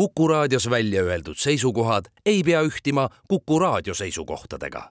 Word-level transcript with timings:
Kuku 0.00 0.28
raadios 0.28 0.70
välja 0.70 1.02
öeldud 1.02 1.36
seisukohad 1.36 2.04
ei 2.26 2.42
pea 2.42 2.62
ühtima 2.62 3.08
Kuku 3.28 3.58
raadio 3.58 3.94
seisukohtadega. 3.94 4.90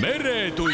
meretund. 0.00 0.72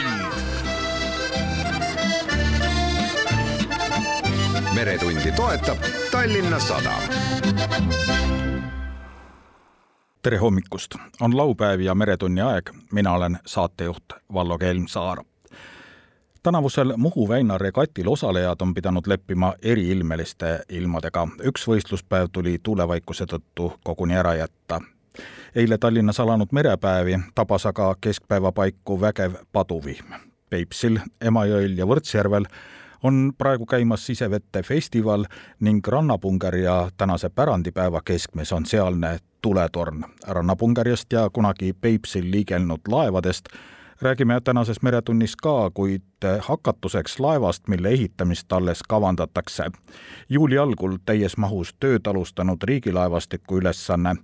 meretundi 4.75 5.33
toetab 5.33 5.79
Tallinna 6.11 6.59
Sadam 6.59 7.03
tere 10.25 10.36
hommikust, 10.36 10.95
on 11.20 11.36
laupäev 11.36 11.80
ja 11.80 11.95
Meretunni 11.95 12.40
aeg, 12.40 12.70
mina 12.93 13.12
olen 13.12 13.38
saatejuht 13.46 14.12
Vallo 14.34 14.58
Kelmsaar. 14.58 15.18
tänavusel 16.43 16.93
Muhu 16.96 17.29
väina 17.29 17.58
regatil 17.58 18.08
osalejad 18.08 18.57
on 18.61 18.75
pidanud 18.75 19.07
leppima 19.07 19.52
eriilmeliste 19.63 20.61
ilmadega, 20.68 21.29
üks 21.44 21.68
võistluspäev 21.68 22.29
tuli 22.32 22.57
tuulevaikuse 22.63 23.25
tõttu 23.25 23.72
koguni 23.85 24.16
ära 24.16 24.35
jätta. 24.35 24.80
eile 25.54 25.79
Tallinnas 25.79 26.21
alanud 26.21 26.49
merepäevi 26.52 27.18
tabas 27.35 27.66
aga 27.66 27.94
keskpäeva 28.00 28.52
paiku 28.52 29.00
vägev 29.00 29.35
paduvihm. 29.52 30.13
Peipsil, 30.50 30.99
Emajõel 31.21 31.79
ja 31.79 31.86
Võrtsjärvel 31.86 32.44
on 33.05 33.33
praegu 33.39 33.67
käimas 33.67 34.06
sisevete 34.06 34.62
festival 34.62 35.25
ning 35.61 35.89
Rannapungeri 35.89 36.62
ja 36.64 36.91
tänase 36.97 37.28
pärandipäeva 37.28 38.00
keskmes 38.05 38.53
on 38.53 38.67
sealne 38.67 39.19
tuletorn. 39.42 40.05
Rannapungerist 40.27 41.12
ja 41.12 41.30
kunagi 41.33 41.72
Peipsil 41.72 42.30
liigelnud 42.30 42.80
laevadest 42.89 43.44
räägime 44.00 44.41
tänases 44.41 44.83
Meretunnis 44.83 45.36
ka, 45.36 45.70
kuid 45.75 46.03
hakatuseks 46.41 47.20
laevast, 47.20 47.69
mille 47.69 47.89
ehitamist 47.89 48.52
alles 48.52 48.82
kavandatakse. 48.88 49.64
juuli 50.28 50.58
algul 50.58 50.97
täies 51.05 51.36
mahus 51.36 51.75
tööd 51.80 52.06
alustanud 52.06 52.62
riigilaevastiku 52.62 53.58
ülesanne 53.58 54.14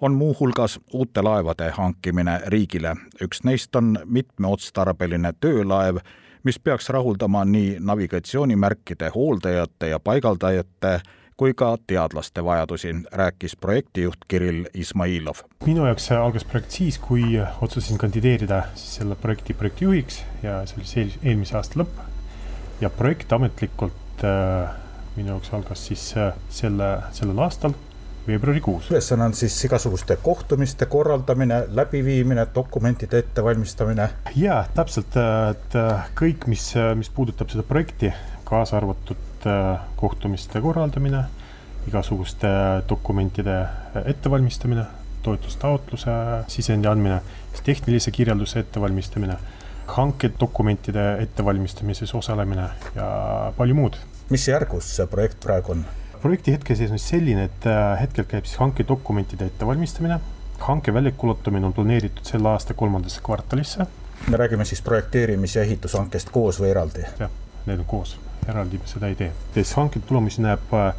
on 0.00 0.14
muuhulgas 0.14 0.80
uute 0.92 1.22
laevade 1.22 1.70
hankimine 1.70 2.40
riigile. 2.46 2.96
üks 3.22 3.44
neist 3.44 3.76
on 3.76 3.98
mitmeotstarbeline 4.04 5.32
töölaev 5.40 5.96
mis 6.48 6.56
peaks 6.64 6.88
rahuldama 6.88 7.44
nii 7.44 7.76
navigatsioonimärkide 7.80 9.10
hooldajate 9.14 9.88
ja 9.88 9.98
paigaldajate 10.00 11.00
kui 11.36 11.52
ka 11.54 11.74
teadlaste 11.86 12.44
vajadusi, 12.44 12.94
rääkis 13.12 13.56
projektijuht 13.56 14.24
Kirill 14.28 14.64
Ismailov. 14.74 15.42
minu 15.66 15.84
jaoks 15.86 16.08
algas 16.12 16.44
projekt 16.44 16.70
siis, 16.70 16.98
kui 16.98 17.22
otsustasin 17.60 17.98
kandideerida 17.98 18.62
siis 18.74 18.96
selle 18.96 19.14
projekti 19.14 19.54
projektijuhiks 19.54 20.22
ja 20.42 20.62
see 20.66 20.80
oli 20.80 20.88
see 20.92 21.04
eelmise 21.22 21.56
aasta 21.60 21.82
lõpp. 21.82 22.00
ja 22.80 22.90
projekt 22.90 23.32
ametlikult 23.32 24.24
äh, 24.24 24.72
minu 25.16 25.34
jaoks 25.34 25.52
algas 25.52 25.86
siis 25.86 26.08
äh, 26.16 26.32
selle, 26.48 26.94
sellel 27.12 27.44
aastal 27.44 27.76
veebruarikuus. 28.28 28.90
ülesanne 28.90 29.24
on 29.24 29.34
siis 29.34 29.56
igasuguste 29.64 30.16
kohtumiste 30.22 30.86
korraldamine, 30.86 31.62
läbiviimine, 31.68 32.46
dokumentide 32.54 33.18
ettevalmistamine. 33.24 34.08
ja 34.36 34.64
täpselt, 34.74 35.16
et 35.50 35.78
kõik, 36.18 36.46
mis, 36.46 36.70
mis 36.94 37.10
puudutab 37.10 37.50
seda 37.50 37.64
projekti, 37.66 38.12
kaasa 38.48 38.76
arvatud 38.76 39.46
äh, 39.46 39.80
kohtumiste 39.96 40.60
korraldamine, 40.60 41.24
igasuguste 41.88 42.48
dokumentide 42.88 43.60
ettevalmistamine, 44.04 44.84
toetustaotluse 45.22 46.10
sisendi 46.48 46.88
andmine, 46.88 47.20
siis 47.52 47.64
tehnilise 47.64 48.10
kirjelduse 48.10 48.60
ettevalmistamine, 48.64 49.36
hankedokumentide 49.88 51.06
ettevalmistamises 51.22 52.14
osalemine 52.14 52.68
ja 52.94 53.08
palju 53.56 53.74
muud. 53.74 53.96
mis 54.30 54.48
järgus 54.48 54.96
see 54.96 55.06
projekt 55.06 55.40
praegu 55.40 55.72
on? 55.72 55.84
Projekti 56.22 56.52
hetkeseis 56.52 56.90
on 56.94 57.00
selline, 57.02 57.48
et 57.48 57.66
äh, 57.66 57.94
hetkel 58.00 58.26
käib 58.28 58.46
siis 58.48 58.58
hankedokumentide 58.62 59.46
ettevalmistamine. 59.52 60.20
hanke 60.58 60.94
väljakuulutamine 60.94 61.66
on 61.66 61.72
planeeritud 61.72 62.24
selle 62.26 62.48
aasta 62.48 62.74
kolmandasse 62.74 63.20
kvartalisse. 63.24 63.86
me 64.28 64.36
räägime 64.36 64.64
siis 64.64 64.82
projekteerimis- 64.82 65.56
ja 65.56 65.62
ehitushankest 65.62 66.30
koos 66.30 66.60
või 66.60 66.70
eraldi? 66.70 67.04
jah, 67.18 67.30
need 67.66 67.78
on 67.78 67.84
koos, 67.84 68.18
eraldi 68.48 68.78
me 68.78 68.86
seda 68.86 69.06
ei 69.06 69.14
tee. 69.14 69.32
siis 69.54 69.72
hanke 69.74 70.00
tulemusi 70.00 70.42
näeb 70.42 70.74
äh, 70.74 70.94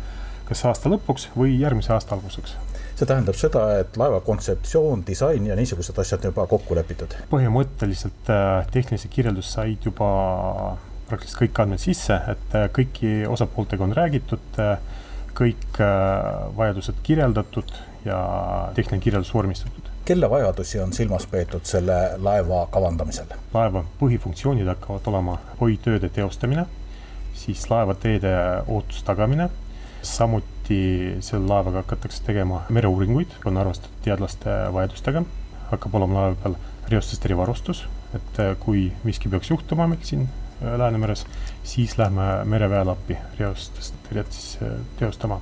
kas 0.46 0.66
aasta 0.66 0.90
lõpuks 0.90 1.30
või 1.38 1.60
järgmise 1.60 1.94
aasta 1.94 2.16
alguseks 2.16 2.56
see 3.00 3.08
tähendab 3.08 3.36
seda, 3.40 3.80
et 3.80 3.98
laeva 3.98 4.20
kontseptsioon, 4.20 5.06
disain 5.08 5.46
ja 5.48 5.56
niisugused 5.56 6.00
asjad 6.00 6.24
juba 6.24 6.48
kokku 6.48 6.76
lepitud? 6.76 7.16
põhimõtteliselt 7.32 8.32
äh, 8.32 8.68
tehnilise 8.72 9.08
kirjeldus 9.08 9.52
said 9.54 9.86
juba 9.86 10.10
praktiliselt 11.10 11.42
kõik 11.42 11.62
andmed 11.64 11.82
sisse, 11.82 12.16
et 12.32 12.56
kõiki 12.76 13.26
osapooltega 13.28 13.84
on 13.84 13.96
räägitud 13.98 14.60
kõik 15.40 15.80
äh, 15.80 16.50
vajadused 16.58 17.00
kirjeldatud 17.04 17.72
ja 18.06 18.20
tehniline 18.76 19.04
kirjeldus 19.04 19.34
vormistatud. 19.34 19.88
kelle 20.06 20.30
vajadusi 20.30 20.80
on 20.80 20.94
silmas 20.94 21.28
peetud 21.28 21.66
selle 21.70 21.98
laeva 22.18 22.66
kavandamisel? 22.72 23.32
laeva 23.54 23.84
põhifunktsioonid 24.02 24.68
hakkavad 24.74 25.08
olema 25.12 25.38
hoitööde 25.62 26.10
teostamine, 26.10 26.66
siis 27.34 27.70
laevateede 27.70 28.34
ohutuse 28.68 29.06
tagamine, 29.06 29.50
samuti 30.02 30.82
selle 31.20 31.48
laevaga 31.48 31.84
hakatakse 31.84 32.24
tegema 32.24 32.64
mereuuringuid, 32.70 33.40
on 33.46 33.58
arvestatud 33.58 34.04
teadlaste 34.04 34.60
vajadustega, 34.74 35.24
hakkab 35.72 35.96
olema 36.02 36.22
laeva 36.22 36.38
peal 36.44 36.60
reostest 36.90 37.26
erivarustus, 37.26 37.86
et 38.16 38.44
äh, 38.44 38.56
kui 38.60 38.90
miski 39.04 39.32
peaks 39.32 39.52
juhtuma 39.54 39.88
meil 39.88 40.04
siin 40.04 40.28
Läänemeres, 40.62 41.26
siis 41.64 41.98
lähme 41.98 42.44
mereväele 42.46 42.92
appi 42.92 43.18
reostest 43.40 43.96
siis 44.30 44.58
äh, 44.64 44.80
teostama. 45.00 45.42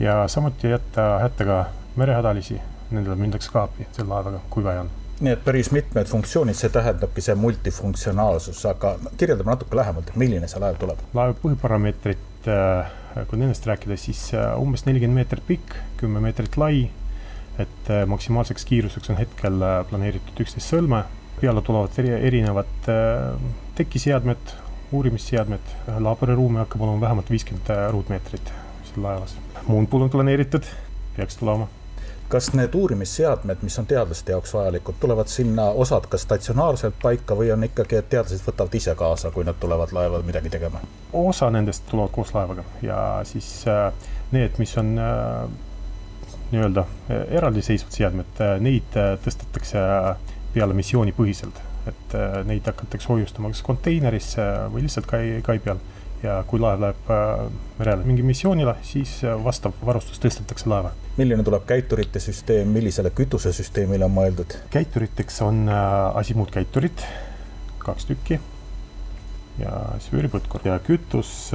ja 0.00 0.28
samuti 0.28 0.68
jätta 0.68 1.18
hätta 1.18 1.44
ka 1.44 1.64
merehädalisi, 1.96 2.60
nendele 2.90 3.16
mindakse 3.16 3.52
ka 3.52 3.62
appi 3.62 3.86
selle 3.92 4.08
laevaga, 4.08 4.40
kui 4.50 4.64
vaja 4.64 4.80
on 4.80 4.90
nii 5.22 5.32
et 5.36 5.44
päris 5.44 5.70
mitmed 5.70 6.08
funktsioonid, 6.10 6.56
see 6.58 6.70
tähendabki 6.72 7.22
see 7.22 7.34
multifunktsionaalsus, 7.38 8.64
aga 8.66 8.96
kirjeldame 9.20 9.52
natuke 9.52 9.76
lähemalt, 9.78 10.08
et 10.10 10.18
milline 10.18 10.48
see 10.50 10.60
laev 10.60 10.80
tuleb? 10.80 10.98
laeva 11.14 11.36
põhiparameetrid, 11.44 12.48
äh, 12.50 12.90
kui 13.30 13.38
nendest 13.38 13.68
rääkida, 13.68 13.96
siis 14.00 14.32
umbes 14.58 14.86
nelikümmend 14.88 15.22
meetrit 15.22 15.46
pikk, 15.46 15.76
kümme 16.00 16.20
meetrit 16.24 16.56
lai, 16.58 16.88
et 17.62 17.90
maksimaalseks 18.08 18.64
kiiruseks 18.66 19.12
on 19.12 19.20
hetkel 19.20 19.60
planeeritud 19.90 20.40
üksteist 20.42 20.72
sõlme 20.72 21.04
peale 21.42 21.62
tulevad 21.66 21.98
eri, 21.98 22.12
erinevad 22.28 22.90
äh, 22.90 23.34
tekiseadmed, 23.74 24.56
uurimisseadmed, 24.92 25.76
laboriruumi 25.98 26.58
hakkab 26.58 26.80
olema 26.80 27.00
vähemalt 27.00 27.30
viiskümmend 27.30 27.70
äh, 27.70 27.90
ruutmeetrit 27.92 28.52
seal 28.88 29.02
laevas. 29.02 29.36
muundpool 29.66 30.02
on 30.02 30.10
planeeritud, 30.10 30.66
peaks 31.16 31.36
tulema 31.36 31.68
kas 32.32 32.46
need 32.56 32.74
uurimisseadmed, 32.74 33.60
mis 33.62 33.74
on 33.78 33.86
teadlaste 33.86 34.32
jaoks 34.32 34.54
vajalikud, 34.54 34.94
tulevad 35.00 35.28
sinna 35.28 35.66
osad 35.84 36.06
ka 36.08 36.18
statsionaarselt 36.18 36.94
paika 37.02 37.36
või 37.36 37.50
on 37.52 37.66
ikkagi, 37.66 37.98
et 38.00 38.08
teadlased 38.08 38.46
võtavad 38.46 38.76
ise 38.78 38.94
kaasa, 38.96 39.30
kui 39.34 39.44
nad 39.44 39.58
tulevad 39.60 39.92
laeva 39.92 40.22
midagi 40.24 40.52
tegema? 40.54 40.80
osa 41.12 41.50
nendest 41.52 41.84
tulevad 41.90 42.14
koos 42.14 42.32
laevaga 42.34 42.64
ja 42.82 42.96
siis 43.28 43.50
äh, 43.68 43.92
need, 44.32 44.56
mis 44.58 44.72
on 44.80 44.94
äh, 44.98 45.44
nii-öelda 46.52 46.86
eraldiseisvad 47.40 47.96
seadmed 47.96 48.40
neid 48.60 48.96
tõstetakse 49.24 49.82
peale 50.52 50.74
missioonipõhiselt, 50.76 51.60
et 51.88 52.14
äh, 52.14 52.38
neid 52.46 52.66
hakatakse 52.68 53.10
hoiustama 53.10 53.50
kas 53.52 53.62
konteinerisse 53.66 54.44
või 54.72 54.86
lihtsalt 54.86 55.08
kai, 55.10 55.24
kai 55.46 55.58
peal. 55.62 55.82
ja 56.22 56.36
kui 56.46 56.60
laev 56.62 56.78
läheb 56.84 57.08
äh, 57.10 57.40
merele 57.80 58.06
mingi 58.06 58.22
missioonile, 58.26 58.76
siis 58.86 59.16
äh, 59.26 59.34
vastav 59.44 59.74
varustus 59.86 60.22
tõstetakse 60.22 60.70
laeva. 60.70 60.92
milline 61.16 61.42
tuleb 61.42 61.66
käiturite 61.66 62.22
süsteem, 62.22 62.70
millisele 62.70 63.10
kütusesüsteemile 63.10 64.06
on 64.06 64.14
mõeldud? 64.14 64.56
käituriteks 64.70 65.42
on 65.42 65.66
asimuutkäiturid, 66.14 67.04
kaks 67.82 68.06
tükki 68.06 68.38
ja 69.58 69.74
siis 69.98 70.14
vööripõtkur 70.14 70.62
ja 70.64 70.78
kütus, 70.80 71.50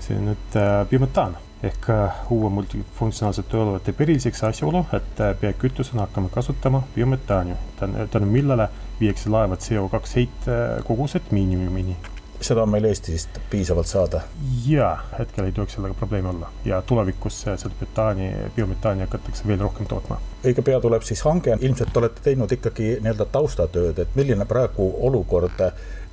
see 0.00 0.22
nüüd 0.22 0.56
biometaan 0.90 1.36
ehk 1.66 1.88
uue 2.30 2.48
multifunktsionaalselt 2.54 3.48
tööolevate 3.50 3.92
periliseks 3.92 4.44
asjaolu, 4.46 4.84
et 4.94 5.22
biokütusena 5.40 6.06
hakkame 6.06 6.30
kasutama 6.30 6.84
biometaani, 6.94 7.56
tänu 7.82 8.30
millele 8.30 8.68
viiakse 9.00 9.30
laeva 9.30 9.54
CO2 9.54 10.00
heitkogused 10.14 11.30
miinimumini. 11.30 11.96
seda 12.40 12.62
on 12.62 12.70
meil 12.70 12.84
Eestis 12.84 13.28
piisavalt 13.50 13.86
saada? 13.86 14.20
jaa, 14.66 14.92
hetkel 15.18 15.44
ei 15.44 15.52
tohiks 15.52 15.74
sellega 15.74 15.94
probleemi 15.94 16.28
olla 16.28 16.50
ja 16.64 16.82
tulevikus 16.82 17.40
seda 17.42 17.74
metaani, 17.80 18.32
biometaani 18.56 19.00
hakatakse 19.00 19.46
veel 19.46 19.60
rohkem 19.60 19.86
tootma. 19.86 20.20
õige 20.44 20.62
pea 20.62 20.80
tuleb 20.80 21.02
siis 21.02 21.22
hange, 21.22 21.56
ilmselt 21.60 21.96
olete 21.96 22.22
teinud 22.22 22.52
ikkagi 22.52 22.98
nii-öelda 23.00 23.26
taustatööd, 23.32 23.98
et 23.98 24.14
milline 24.14 24.46
praegu 24.46 24.92
olukord 25.06 25.64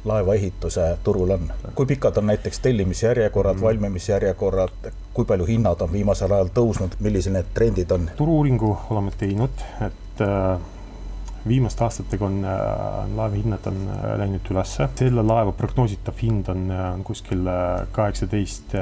laevaehituse 0.06 0.98
turul 1.04 1.30
on. 1.30 1.52
kui 1.76 1.86
pikad 1.86 2.18
on 2.18 2.26
näiteks 2.28 2.60
tellimisjärjekorrad 2.60 3.56
mm., 3.56 3.62
valmimisjärjekorrad, 3.62 4.92
kui 5.14 5.26
palju 5.26 5.46
hinnad 5.46 5.81
on 5.81 5.92
viimasel 5.92 6.31
ajal 6.31 6.54
tõusnud, 6.54 6.98
millised 7.00 7.34
need 7.34 7.50
trendid 7.54 7.92
on? 7.92 8.10
turu-uuringu 8.18 8.78
oleme 8.90 9.12
teinud, 9.18 9.66
et 9.81 10.22
äh, 10.22 10.60
viimaste 11.47 11.83
aastatega 11.86 12.25
on 12.25 12.39
laeva 12.44 13.33
hinnad 13.36 13.68
on 13.69 13.81
läinud 14.21 14.51
ülesse, 14.51 14.88
selle 15.00 15.24
laeva 15.25 15.53
prognoositav 15.56 16.18
hind 16.21 16.50
on, 16.53 16.69
on 16.71 17.03
kuskil 17.06 17.45
kaheksateist 17.95 18.74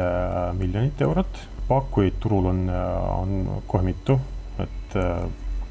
miljonit 0.59 1.01
eurot. 1.01 1.41
pakkujaid 1.67 2.19
turul 2.19 2.49
on, 2.51 2.67
on 2.69 3.61
kohe 3.67 3.83
mitu, 3.83 4.19
et 4.59 4.97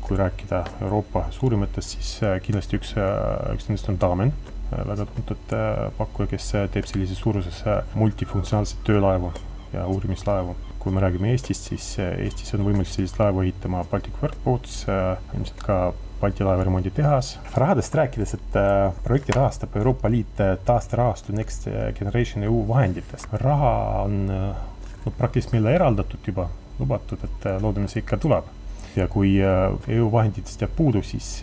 kui 0.03 0.17
rääkida 0.19 0.65
Euroopa 0.83 1.27
suurimatest, 1.31 1.97
siis 1.97 2.13
kindlasti 2.43 2.81
üks, 2.81 2.97
üks 3.55 3.69
nendest 3.69 3.93
on 3.93 4.01
Damen, 4.01 4.35
väga 4.73 5.07
tuntud 5.15 5.57
pakkuja, 6.01 6.33
kes 6.35 6.51
teeb 6.75 6.89
sellises 6.91 7.21
suuruses 7.23 7.63
multifunktsionaalseid 7.95 8.85
töölaevu 8.89 9.33
ja 9.73 9.87
uurimislaevu. 9.87 10.57
Kui 10.79 10.93
me 10.93 11.01
räägime 11.01 11.31
Eestist, 11.31 11.69
siis 11.69 11.99
äh, 11.99 12.17
Eestis 12.25 12.55
on 12.55 12.65
võimalik 12.67 12.91
sellist 12.91 13.19
laeva 13.21 13.45
ehitama 13.45 13.85
Baltic 13.91 14.17
Workboats, 14.23 14.83
äh, 14.91 15.19
ilmselt 15.37 15.63
ka 15.67 15.77
Balti 16.23 16.45
laevaremonditehas. 16.47 17.39
rahadest 17.59 17.95
rääkides, 17.99 18.35
et 18.35 18.57
äh, 18.57 18.95
projekti 19.05 19.35
rahastab 19.35 19.77
Euroopa 19.77 20.11
Liit 20.11 20.43
taasterahastu 20.65 21.33
Next 21.33 21.67
Generation 21.99 22.45
EU 22.47 22.65
vahenditest. 22.69 23.27
raha 23.33 24.03
on 24.03 24.27
no 24.27 25.13
praktiliselt 25.19 25.53
meile 25.53 25.75
eraldatud 25.75 26.23
juba, 26.27 26.49
lubatud, 26.79 27.19
et 27.27 27.47
loodame, 27.61 27.91
see 27.91 28.05
ikka 28.05 28.17
tuleb 28.23 28.47
ja 28.97 29.09
kui 29.09 29.35
EU 29.41 30.09
vahenditest 30.13 30.63
jääb 30.63 30.75
puudu, 30.77 31.03
siis 31.03 31.41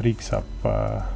riik 0.00 0.22
saab, 0.24 0.66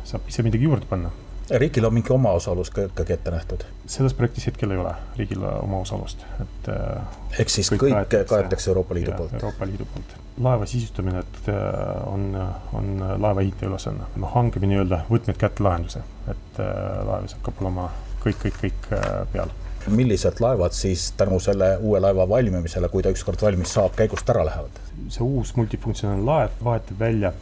saab 0.05 0.29
ise 0.29 0.45
midagi 0.47 0.69
juurde 0.69 0.87
panna 0.87 1.11
riigil 1.51 1.85
on 1.85 1.95
mingi 1.95 2.13
omaosalus 2.13 2.71
ka 2.71 2.83
ikkagi 2.83 3.13
ette 3.13 3.31
nähtud? 3.31 3.65
selles 3.87 4.15
projektis 4.15 4.47
hetkel 4.47 4.71
ei 4.71 4.79
ole 4.83 4.95
riigil 5.17 5.43
omaosalust, 5.47 6.25
et. 6.43 6.71
Äh, 6.73 7.03
ehk 7.39 7.53
siis 7.53 7.71
kõik, 7.73 7.85
kõik 7.87 8.17
kaetakse 8.31 8.71
Euroopa 8.71 8.95
Liidu 8.95 9.13
poolt? 9.17 9.37
Euroopa 9.39 9.67
Liidu 9.67 9.87
poolt. 9.93 10.17
laeva 10.43 10.67
sisustamine, 10.67 11.23
et 11.23 11.51
äh, 11.53 11.61
on, 12.07 12.27
on 12.73 12.91
laeva 13.23 13.45
ehitaja 13.45 13.71
ülesanne, 13.71 14.09
noh, 14.17 14.33
hangime 14.35 14.73
nii-öelda 14.73 15.05
võtmed 15.11 15.39
kätte 15.39 15.63
lahenduse, 15.67 16.03
et 16.31 16.61
äh, 16.63 16.75
laevis 17.07 17.39
hakkab 17.39 17.63
olema 17.63 17.91
kõik, 18.25 18.43
kõik, 18.43 18.61
kõik 18.65 18.91
peal 19.33 19.55
millised 19.87 20.41
laevad 20.43 20.75
siis 20.75 21.13
tänu 21.15 21.39
selle 21.41 21.77
uue 21.79 22.01
laeva 22.03 22.25
valmimisele, 22.29 22.89
kui 22.91 23.05
ta 23.07 23.13
ükskord 23.15 23.43
valmis 23.43 23.71
saab, 23.79 23.95
käigust 23.99 24.35
ära 24.35 24.43
lähevad? 24.49 24.83
see 25.13 25.23
uus 25.23 25.53
multifunktsionaalne 25.55 26.27
laev 26.27 26.65
vahetab 26.65 26.99
välja 26.99 27.33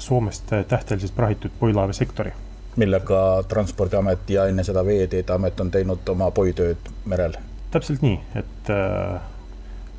Soomest 0.00 0.48
tähteliselt 0.68 1.12
prahitud 1.12 1.52
puilaeva 1.60 1.92
sektori 1.92 2.32
millega 2.76 3.42
Transpordiamet 3.48 4.30
ja 4.30 4.46
enne 4.50 4.64
seda 4.66 4.84
Veeteede 4.86 5.34
Amet 5.34 5.60
on 5.60 5.70
teinud 5.70 6.08
oma 6.14 6.30
poitööd 6.34 6.90
merel? 7.10 7.36
täpselt 7.70 8.02
nii, 8.02 8.16
et 8.38 8.70
äh, 8.74 9.20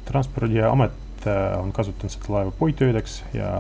Transpordiamet 0.08 1.28
äh, 1.28 1.60
on 1.60 1.72
kasutanud 1.72 2.12
seda 2.12 2.34
laeva 2.34 2.52
poitöödeks 2.60 3.22
ja 3.36 3.52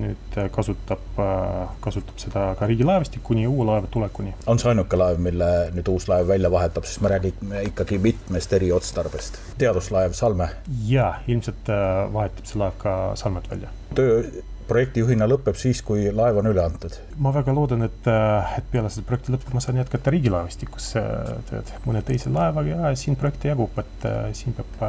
nüüd 0.00 0.38
kasutab 0.54 1.20
äh,, 1.20 1.74
kasutab 1.84 2.20
seda 2.22 2.46
ka 2.56 2.68
riigilaevastik 2.70 3.24
kuni 3.26 3.44
uue 3.48 3.66
laeva 3.68 3.90
tulekuni. 3.92 4.32
on 4.46 4.60
see 4.62 4.72
ainuke 4.72 4.96
laev, 4.96 5.20
mille 5.20 5.50
nüüd 5.76 5.90
uus 5.92 6.08
laev 6.08 6.28
välja 6.32 6.52
vahetab, 6.52 6.88
sest 6.88 7.04
me 7.04 7.12
räägime 7.12 7.64
ikkagi 7.68 7.98
mitmest 8.00 8.52
eriotstarbest. 8.56 9.40
teaduslaev 9.60 10.16
Salme? 10.16 10.48
jaa, 10.88 11.18
ilmselt 11.28 11.68
äh, 11.68 12.06
vahetab 12.12 12.48
see 12.48 12.64
laev 12.64 12.80
ka 12.80 12.96
Salmet 13.20 13.50
välja. 13.52 13.74
töö 13.94 14.22
projektijuhina 14.70 15.26
lõpeb 15.30 15.58
siis, 15.58 15.82
kui 15.86 16.06
laev 16.14 16.40
on 16.40 16.48
üle 16.50 16.62
antud? 16.62 16.96
ma 17.20 17.32
väga 17.34 17.54
loodan, 17.56 17.84
et, 17.86 18.06
äh, 18.10 18.56
et 18.60 18.66
peale 18.72 18.90
seda 18.92 19.06
projekti 19.08 19.34
lõppu 19.34 19.54
ma 19.56 19.62
saan 19.64 19.80
jätkata 19.80 20.12
riigilaevastikus 20.14 20.90
äh, 21.00 21.32
tööd. 21.50 21.72
Mõne 21.88 22.02
teise 22.06 22.32
laevaga 22.32 22.90
ja 22.90 22.92
siin 22.98 23.18
projekte 23.20 23.50
jagub, 23.50 23.76
et 23.82 24.06
äh, 24.08 24.30
siin 24.36 24.56
peab 24.56 24.84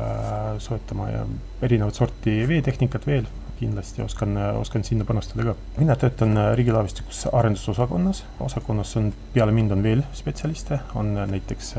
soetama 0.64 1.10
ja 1.12 1.24
erinevat 1.66 1.98
sorti 1.98 2.42
veetehnikat 2.50 3.08
veel. 3.10 3.30
Kindlasti 3.62 4.02
oskan, 4.02 4.34
oskan 4.58 4.82
sinna 4.82 5.06
panustada 5.06 5.52
ka. 5.52 5.54
mina 5.78 5.94
töötan 6.00 6.34
riigilaevastikus 6.58 7.28
arendusosakonnas, 7.30 8.24
osakonnas 8.42 8.96
on, 8.98 9.12
peale 9.36 9.54
mind 9.54 9.76
on 9.76 9.84
veel 9.86 10.02
spetsialiste, 10.18 10.80
on 10.98 11.14
näiteks 11.30 11.76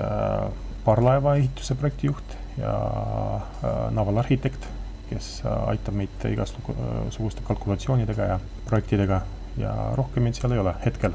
parvlaeva 0.84 1.34
ehituse 1.40 1.74
projektijuht 1.80 2.38
ja 2.60 2.76
navalarhitekt 3.90 4.70
kes 5.12 5.34
äh, 5.44 5.68
aitab 5.74 5.98
meid 5.98 6.30
igasuguste 6.32 7.44
kalkulatsioonidega 7.48 8.32
ja 8.34 8.40
projektidega 8.68 9.22
ja 9.60 9.74
rohkem 9.98 10.26
meid 10.26 10.38
seal 10.38 10.56
ei 10.56 10.64
ole 10.64 10.74
hetkel 10.84 11.14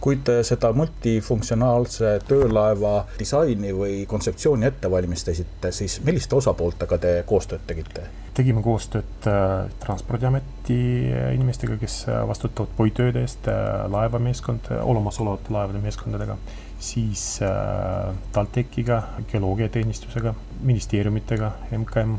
kui 0.00 0.18
te 0.24 0.36
seda 0.46 0.70
multifunktsionaalse 0.76 2.12
töölaeva 2.28 2.92
disaini 3.18 3.72
või 3.74 4.04
kontseptsiooni 4.08 4.68
ette 4.68 4.90
valmistasite, 4.90 5.72
siis 5.74 5.98
milliste 6.06 6.36
osapooltega 6.38 6.98
te 7.02 7.16
koostööd 7.26 7.66
tegite? 7.66 8.06
tegime 8.36 8.60
koostööd 8.60 9.26
äh, 9.30 9.70
Transpordiameti 9.80 10.76
inimestega, 11.32 11.78
kes 11.80 12.02
vastutavad 12.28 12.74
poitööde 12.76 13.22
eest 13.24 13.48
äh,, 13.48 13.86
laevameeskond, 13.88 14.68
olemasolevate 14.76 15.54
laevade 15.56 15.80
meeskondadega, 15.80 16.36
siis 16.78 17.24
äh, 17.40 18.12
TalTechiga, 18.36 19.02
geoloogiateenistusega, 19.32 20.34
ministeeriumitega, 20.68 21.52
MKM 21.78 22.18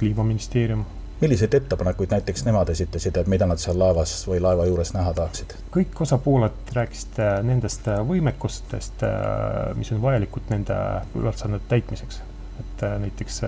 kliimaministeerium. 0.00 0.84
milliseid 1.20 1.54
ettepanekuid 1.54 2.12
näiteks 2.14 2.46
nemad 2.46 2.68
esitasid, 2.72 3.16
et 3.20 3.26
mida 3.28 3.44
nad 3.46 3.60
seal 3.60 3.76
laevas 3.78 4.14
või 4.28 4.38
laeva 4.40 4.64
juures 4.68 4.94
näha 4.96 5.12
tahaksid? 5.18 5.52
kõik 5.74 6.00
osapooled 6.06 6.72
rääkisid 6.76 7.20
äh, 7.20 7.34
nendest 7.44 7.88
äh, 7.88 8.00
võimekustest, 8.08 9.04
äh, 9.04 9.74
mis 9.76 9.92
on 9.92 10.02
vajalikud 10.02 10.48
nende 10.54 10.78
ülesannete 11.20 11.68
täitmiseks. 11.74 12.22
et 12.60 12.82
näiteks 13.00 13.40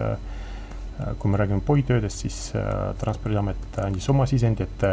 kui 1.19 1.31
me 1.31 1.37
räägime 1.37 1.61
poitöödest, 1.67 2.19
siis 2.19 2.37
Transpordiamet 2.99 3.79
andis 3.83 4.09
oma 4.09 4.27
sisendi, 4.29 4.63
et 4.63 4.85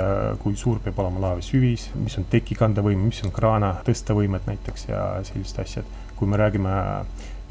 kui 0.42 0.56
suur 0.58 0.80
peab 0.84 1.00
olema 1.04 1.22
laeva 1.26 1.44
süvis, 1.46 1.90
mis 1.96 2.16
on 2.18 2.26
tekikandevõime, 2.32 3.04
mis 3.12 3.20
on 3.28 3.32
kraana 3.36 3.74
tõstevõimed 3.86 4.48
näiteks 4.48 4.88
ja 4.90 5.04
sellised 5.28 5.60
asjad. 5.64 5.92
kui 6.16 6.28
me 6.28 6.38
räägime 6.38 6.72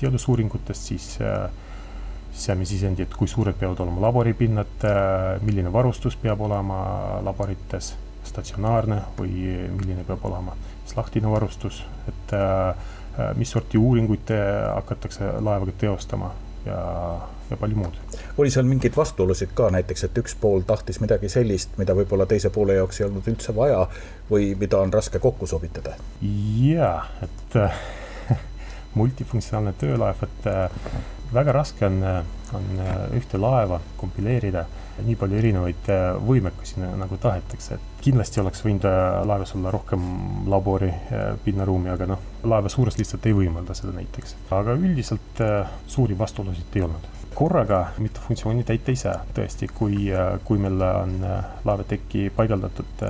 teadusuuringutest, 0.01 0.83
siis 0.93 1.19
äh, 1.21 1.51
saime 2.39 2.67
sisendi, 2.69 3.05
et 3.05 3.15
kui 3.15 3.29
suured 3.29 3.57
peavad 3.59 3.81
olema 3.85 4.03
laboripinnad, 4.07 4.75
äh, 4.87 5.39
milline 5.45 5.73
varustus 5.73 6.17
peab 6.21 6.41
olema 6.47 6.79
laborites, 7.27 7.95
statsionaarne 8.29 9.01
või 9.19 9.33
milline 9.79 10.05
peab 10.07 10.25
olema 10.29 10.57
siis 10.85 10.97
lahtine 10.97 11.31
varustus, 11.31 11.83
et 12.09 12.35
äh, 12.37 12.69
äh, 13.19 13.33
mis 13.37 13.51
sorti 13.51 13.79
uuringuid 13.79 14.31
hakatakse 14.75 15.33
laevaga 15.41 15.75
teostama 15.81 16.31
ja, 16.67 16.79
ja 17.51 17.57
palju 17.61 17.77
muud. 17.77 17.99
oli 18.39 18.51
seal 18.55 18.69
mingeid 18.69 18.97
vastuolusid 18.97 19.55
ka 19.59 19.71
näiteks, 19.75 20.05
et 20.09 20.19
üks 20.23 20.37
pool 20.41 20.65
tahtis 20.69 21.01
midagi 21.05 21.31
sellist, 21.33 21.77
mida 21.81 21.97
võib-olla 21.99 22.27
teise 22.29 22.51
poole 22.55 22.79
jaoks 22.79 23.01
ei 23.01 23.09
olnud 23.09 23.29
üldse 23.33 23.55
vaja 23.57 23.87
või 24.31 24.53
mida 24.61 24.81
on 24.81 24.93
raske 24.93 25.19
kokku 25.23 25.47
sobitada? 25.51 25.97
jaa, 26.23 27.07
et 27.25 27.59
multifunktsionaalne 28.99 29.75
töölaev, 29.81 30.27
et 30.29 30.51
väga 31.35 31.53
raske 31.53 31.87
on, 31.87 32.03
on 32.57 32.83
ühte 33.19 33.41
laeva 33.41 33.81
kompileerida 33.97 34.67
nii 35.07 35.17
palju 35.19 35.39
erinevaid 35.39 35.91
äh, 35.93 36.07
võimekusi 36.27 36.81
nagu 36.81 37.19
tahetakse, 37.23 37.77
et 37.77 38.03
kindlasti 38.05 38.41
oleks 38.43 38.63
võinud 38.65 38.87
äh, 38.89 39.21
laevas 39.29 39.55
olla 39.57 39.73
rohkem 39.75 40.03
labori 40.51 40.91
äh, 40.91 41.31
pinnaruumi, 41.45 41.93
aga 41.93 42.09
noh, 42.11 42.25
laeva 42.49 42.71
suurus 42.73 42.99
lihtsalt 42.99 43.27
ei 43.29 43.37
võimalda 43.37 43.77
seda 43.79 43.95
näiteks. 43.97 44.37
aga 44.55 44.75
üldiselt 44.79 45.43
suuri 45.87 46.19
vastuolusid 46.19 46.77
ei 46.79 46.87
olnud. 46.87 47.09
Korraga 47.39 47.93
mitu 48.03 48.23
funktsiooni 48.25 48.65
täita 48.67 48.91
ei 48.91 48.99
saa, 48.99 49.19
tõesti, 49.35 49.69
kui, 49.71 50.09
kui 50.45 50.59
meil 50.59 50.81
on 50.83 51.13
laevatekki 51.23 52.33
paigaldatud 52.35 53.05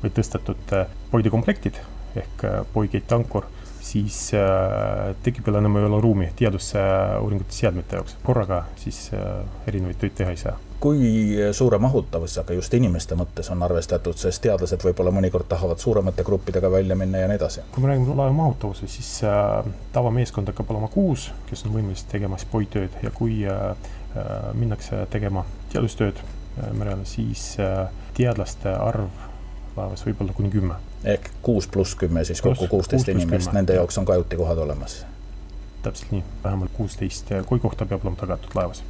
või 0.00 0.12
tõstetud 0.16 0.72
poidikomplektid 1.10 1.80
ehk 2.22 2.46
poigeit 2.72 3.12
ankur 3.12 3.44
siis 3.82 4.34
äh, 4.34 5.14
tekib 5.22 5.46
jälle 5.46 5.58
enam 5.58 5.76
ei 5.76 5.84
ole 5.84 6.00
ruumi 6.00 6.28
teadusuuringute 6.36 7.52
seadmete 7.52 7.96
jaoks. 7.96 8.16
korraga 8.22 8.64
siis 8.76 9.10
äh, 9.14 9.44
erinevaid 9.66 9.98
töid 9.98 10.14
teha 10.14 10.30
ei 10.30 10.36
saa. 10.36 10.58
kui 10.80 11.36
suure 11.52 11.78
mahutavusega 11.78 12.54
just 12.58 12.74
inimeste 12.74 13.14
mõttes 13.14 13.50
on 13.54 13.62
arvestatud, 13.62 14.18
sest 14.18 14.42
teadlased 14.42 14.82
võib-olla 14.82 15.12
mõnikord 15.14 15.46
tahavad 15.48 15.78
suuremate 15.78 16.24
gruppidega 16.26 16.70
välja 16.70 16.96
minna 16.98 17.22
ja 17.22 17.30
nii 17.30 17.38
edasi? 17.40 17.66
kui 17.74 17.82
me 17.82 17.90
räägime 17.90 18.16
laeva 18.18 18.36
mahutavusest, 18.38 18.94
siis 18.94 19.10
äh, 19.26 19.72
tavameeskond 19.92 20.52
hakkab 20.52 20.70
olema 20.70 20.90
kuus, 20.92 21.30
kes 21.50 21.66
on 21.66 21.74
võimelised 21.74 22.10
tegema 22.14 22.38
siis 22.38 22.50
poitööd 22.54 23.02
ja 23.02 23.10
kui 23.14 23.42
äh, 23.46 23.66
äh, 24.16 24.30
minnakse 24.54 25.06
tegema 25.10 25.44
teadustööd 25.74 26.22
äh, 26.22 26.70
merele, 26.72 27.04
siis 27.06 27.52
äh, 27.60 27.90
teadlaste 28.14 28.74
arv 28.78 29.28
laevas 29.76 30.06
võib 30.06 30.22
olla 30.22 30.34
kuni 30.36 30.50
kümme 30.52 30.80
ehk 31.04 31.30
kuus 31.42 31.68
pluss 31.68 31.94
kümme, 31.94 32.24
siis 32.24 32.42
kokku 32.42 32.66
kuusteist 32.66 33.08
inimest, 33.08 33.52
nende 33.52 33.74
jaoks 33.74 33.98
on 33.98 34.04
kajutikohad 34.04 34.58
olemas. 34.58 35.04
täpselt 35.82 36.12
nii, 36.12 36.24
vähemalt 36.44 36.70
kuusteist 36.74 37.32
koigukohta 37.46 37.86
peab 37.86 38.04
olema 38.04 38.16
tagatud 38.20 38.54
laevas. 38.54 38.82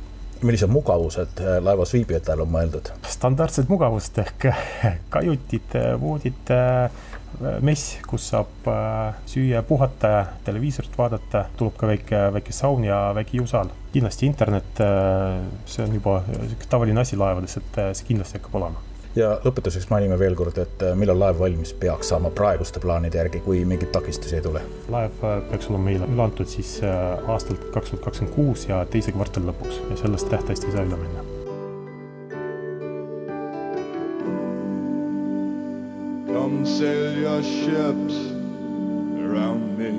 millised 0.43 0.69
mugavused 0.69 1.41
äh, 1.41 1.57
laevas 1.63 1.93
viibijatele 1.93 2.43
on 2.43 2.53
mõeldud? 2.53 2.93
standardsed 3.09 3.73
mugavused 3.73 4.19
ehk 4.19 4.47
kajutid, 5.15 5.79
voodid, 6.01 6.53
äh, 6.53 6.91
mess, 7.65 7.97
kus 8.07 8.29
saab 8.35 8.69
äh, 8.69 9.17
süüa 9.27 9.63
puhata, 9.63 10.27
televiisorit 10.45 10.99
vaadata, 10.99 11.47
tuleb 11.57 11.81
ka 11.81 11.93
väike, 11.95 12.23
väike 12.37 12.53
saun 12.53 12.85
ja 12.85 13.03
väike 13.17 13.41
jõusaal. 13.41 13.73
kindlasti 13.93 14.27
internet, 14.27 14.87
see 15.67 15.85
on 15.85 15.95
juba 15.95 16.23
tavaline 16.69 17.01
asi 17.01 17.17
laevades, 17.17 17.57
et 17.57 17.85
see 17.93 18.13
kindlasti 18.13 18.41
hakkab 18.41 18.61
olema 18.61 18.92
ja 19.17 19.33
lõpetuseks 19.45 19.89
mainime 19.91 20.17
veel 20.21 20.37
kord, 20.39 20.59
et 20.63 20.85
äh, 20.85 20.95
millal 20.99 21.19
laev 21.21 21.41
valmis 21.43 21.75
peaks 21.77 22.13
saama 22.13 22.31
praeguste 22.35 22.81
plaanide 22.81 23.21
järgi, 23.21 23.43
kui 23.45 23.65
mingeid 23.69 23.93
takistusi 23.95 24.39
ei 24.39 24.45
tule? 24.45 24.63
laev 24.93 25.25
äh, 25.27 25.39
peaks 25.51 25.69
olema 25.71 25.91
meile 25.91 26.09
üle 26.09 26.25
antud 26.25 26.49
siis 26.49 26.79
äh, 26.87 27.31
aastalt 27.33 27.69
kaks 27.75 27.93
tuhat 27.93 28.05
kakskümmend 28.09 28.35
kuus 28.37 28.67
ja 28.71 28.83
teise 28.89 29.13
kvartali 29.13 29.51
lõpuks 29.51 29.81
ja 29.91 30.01
sellest 30.05 30.33
tähtajast 30.33 30.69
ei 30.69 30.77
saa 30.77 30.89
üle 30.89 31.01
minna 31.05 31.31
Come 36.33 36.65
sail 36.67 37.19
your 37.19 37.43
ships 37.43 38.17
around 39.21 39.79
me 39.79 39.93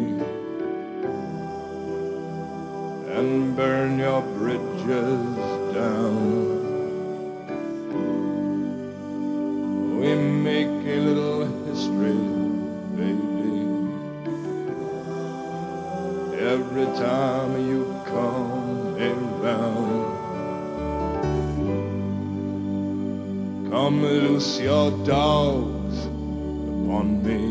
and 3.15 3.55
burn 3.55 3.99
your 3.99 4.21
bridges 4.37 5.75
down. 5.75 6.62
Come 23.83 24.01
loose 24.01 24.61
your 24.61 24.91
dogs 25.05 26.05
upon 26.05 27.21
me 27.21 27.43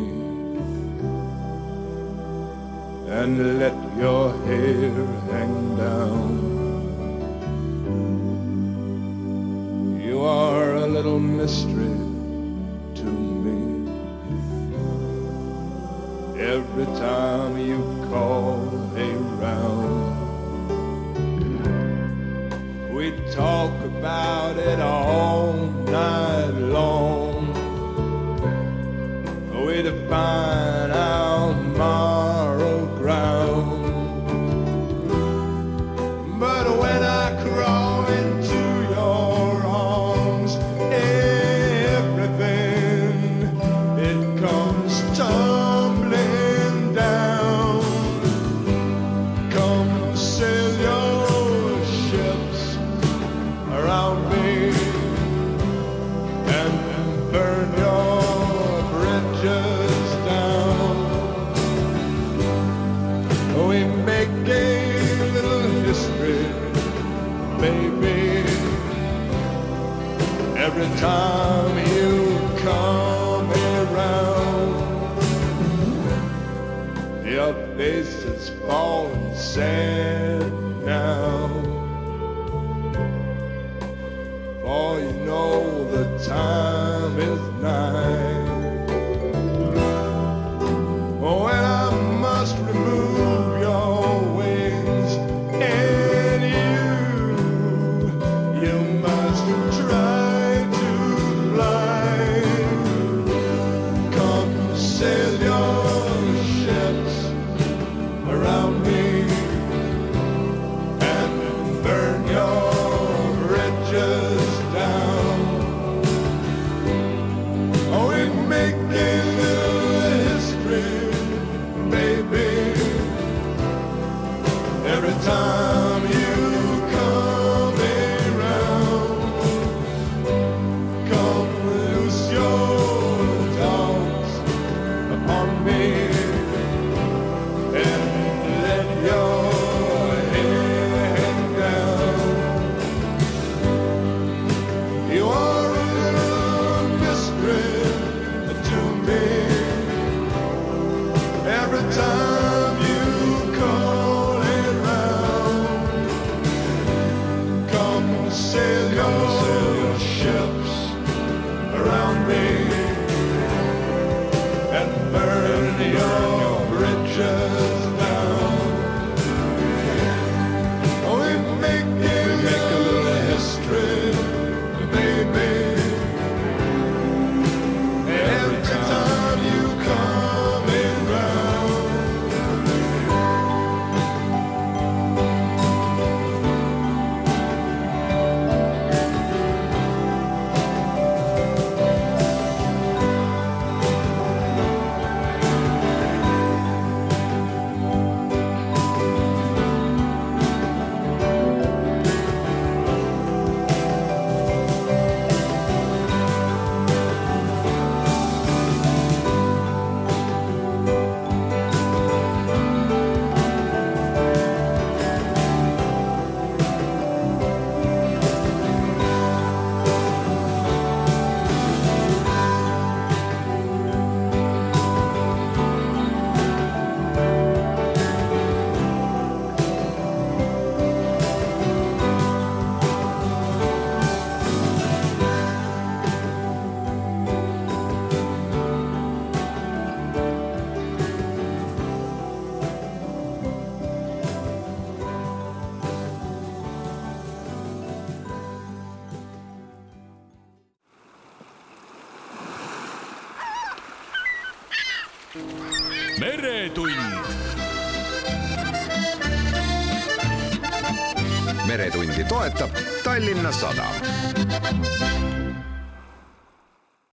and 3.21 3.59
let 3.59 3.77
your 3.99 4.33
hair 4.47 4.95
hang 5.31 5.77
down. 5.77 6.32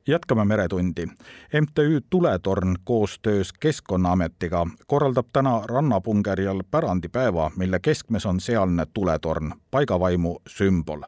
Jätkame 0.10 0.46
Meretundi. 0.46 1.06
MTÜ 1.62 2.02
Tuletorn 2.10 2.76
koostöös 2.84 3.54
Keskkonnaametiga 3.54 4.68
korraldab 4.88 5.26
täna 5.34 5.62
rannapungerjal 5.66 6.64
pärandipäeva, 6.72 7.52
mille 7.56 7.80
keskmes 7.80 8.26
on 8.26 8.40
sealne 8.40 8.86
tuletorn, 8.94 9.52
paigavaimu 9.72 10.40
sümbol. 10.48 11.02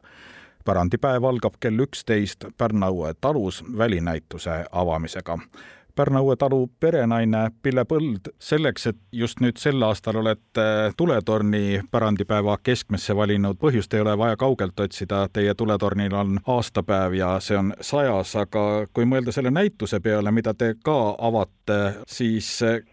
pärandipäev 0.64 1.24
algab 1.24 1.54
kell 1.60 1.78
üksteist 1.78 2.44
Pärnaõue 2.58 3.14
talus 3.20 3.64
välinäituse 3.78 4.64
avamisega 4.72 5.38
Pärnu-Õue 5.96 6.36
talu 6.40 6.70
perenaine 6.80 7.50
Pille 7.62 7.84
Põld, 7.84 8.30
selleks, 8.40 8.86
et 8.86 8.98
just 9.12 9.42
nüüd 9.44 9.58
sel 9.60 9.82
aastal 9.84 10.16
olete 10.22 10.64
tuletorni 10.96 11.82
pärandipäeva 11.90 12.56
keskmesse 12.64 13.16
valinud, 13.16 13.58
põhjust 13.60 13.92
ei 13.94 14.00
ole 14.00 14.14
vaja 14.18 14.38
kaugelt 14.40 14.80
otsida, 14.80 15.26
teie 15.32 15.54
tuletornil 15.54 16.14
on 16.16 16.38
aastapäev 16.46 17.16
ja 17.18 17.34
see 17.44 17.58
on 17.58 17.74
sajas, 17.80 18.32
aga 18.40 18.86
kui 18.94 19.04
mõelda 19.08 19.34
selle 19.36 19.52
näituse 19.52 20.00
peale, 20.00 20.32
mida 20.32 20.54
te 20.54 20.72
ka 20.84 20.96
avate, 21.18 21.78
siis 22.08 22.48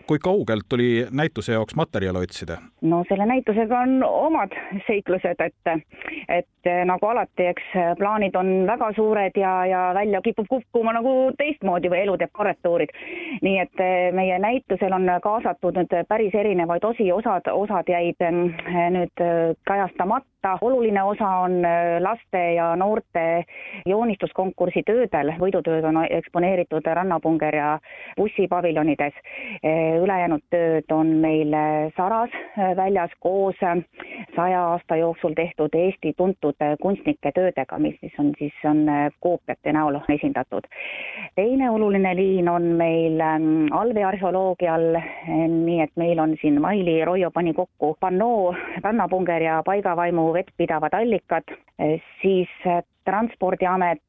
kui 0.07 0.19
kaugelt 0.19 0.67
tuli 0.69 1.05
näituse 1.11 1.55
jaoks 1.55 1.79
materjale 1.79 2.25
otsida? 2.27 2.59
no 2.81 3.03
selle 3.07 3.25
näitusega 3.27 3.79
on 3.79 4.03
omad 4.03 4.53
seiklused, 4.87 5.39
et, 5.43 5.87
et 6.27 6.69
nagu 6.87 7.07
alati, 7.07 7.49
eks 7.53 7.71
plaanid 7.99 8.35
on 8.39 8.53
väga 8.67 8.91
suured 8.95 9.39
ja, 9.39 9.53
ja 9.67 9.81
välja 9.95 10.21
kipub 10.23 10.47
kukkuma 10.49 10.93
nagu 10.95 11.15
teistmoodi 11.37 11.91
või 11.91 12.03
elu 12.05 12.17
teeb 12.19 12.31
korrektuuri 12.35 12.88
tegurid. 12.89 13.39
nii 13.41 13.59
et 13.59 13.79
eh, 13.79 14.11
meie 14.13 14.39
näitusel 14.39 14.93
on 14.93 15.07
kaasatud 15.21 15.77
nüüd 15.77 15.93
päris 16.07 16.33
erinevaid 16.35 16.83
osi, 16.83 17.11
osad, 17.11 17.47
osad 17.51 17.87
jäid 17.87 18.19
eh, 18.19 18.89
nüüd 18.91 19.21
eh, 19.21 19.55
kajastamata. 19.65 20.57
oluline 20.61 21.03
osa 21.03 21.27
on 21.43 21.61
laste 21.99 22.53
ja 22.53 22.75
noorte 22.75 23.43
joonistuskonkursi 23.85 24.83
töödel, 24.87 25.33
võidutööd 25.39 25.83
on 25.83 25.97
eksponeeritud 26.09 26.85
Rannapunger 26.85 27.55
ja 27.55 27.79
bussipaviljonides. 28.17 29.13
ülejäänud 30.03 30.41
tööd 30.49 30.91
on 30.91 31.07
meil 31.07 31.51
Saras 31.97 32.31
väljas 32.75 33.11
koos 33.19 33.55
saja 34.35 34.61
aasta 34.63 34.95
jooksul 34.95 35.35
tehtud 35.35 35.75
Eesti 35.75 36.13
tuntud 36.17 36.55
kunstnike 36.81 37.31
töödega, 37.35 37.77
mis 37.77 37.99
siis 37.99 38.15
on 38.19 38.31
siis 38.39 38.53
on 38.63 38.87
koopiate 39.19 39.73
näol 39.73 39.99
esindatud. 40.07 40.63
teine 41.35 41.69
oluline 41.69 42.15
liin 42.15 42.49
on 42.49 42.63
meil 42.79 43.19
ähm, 43.21 43.67
allveearheoloogial, 43.75 44.99
nii 45.53 45.79
et 45.83 45.95
meil 45.99 46.19
on 46.23 46.35
siin 46.41 46.59
Maili 46.63 46.99
Roio 47.05 47.31
pani 47.35 47.53
kokku 47.53 47.95
pannoo, 47.99 48.53
rannapunger 48.83 49.43
ja 49.43 49.61
paigavaimu 49.65 50.29
vettpidavad 50.33 50.95
allikad, 51.01 51.55
siis 52.21 52.49
äh, 52.67 52.83
Transpordiamet 53.05 54.03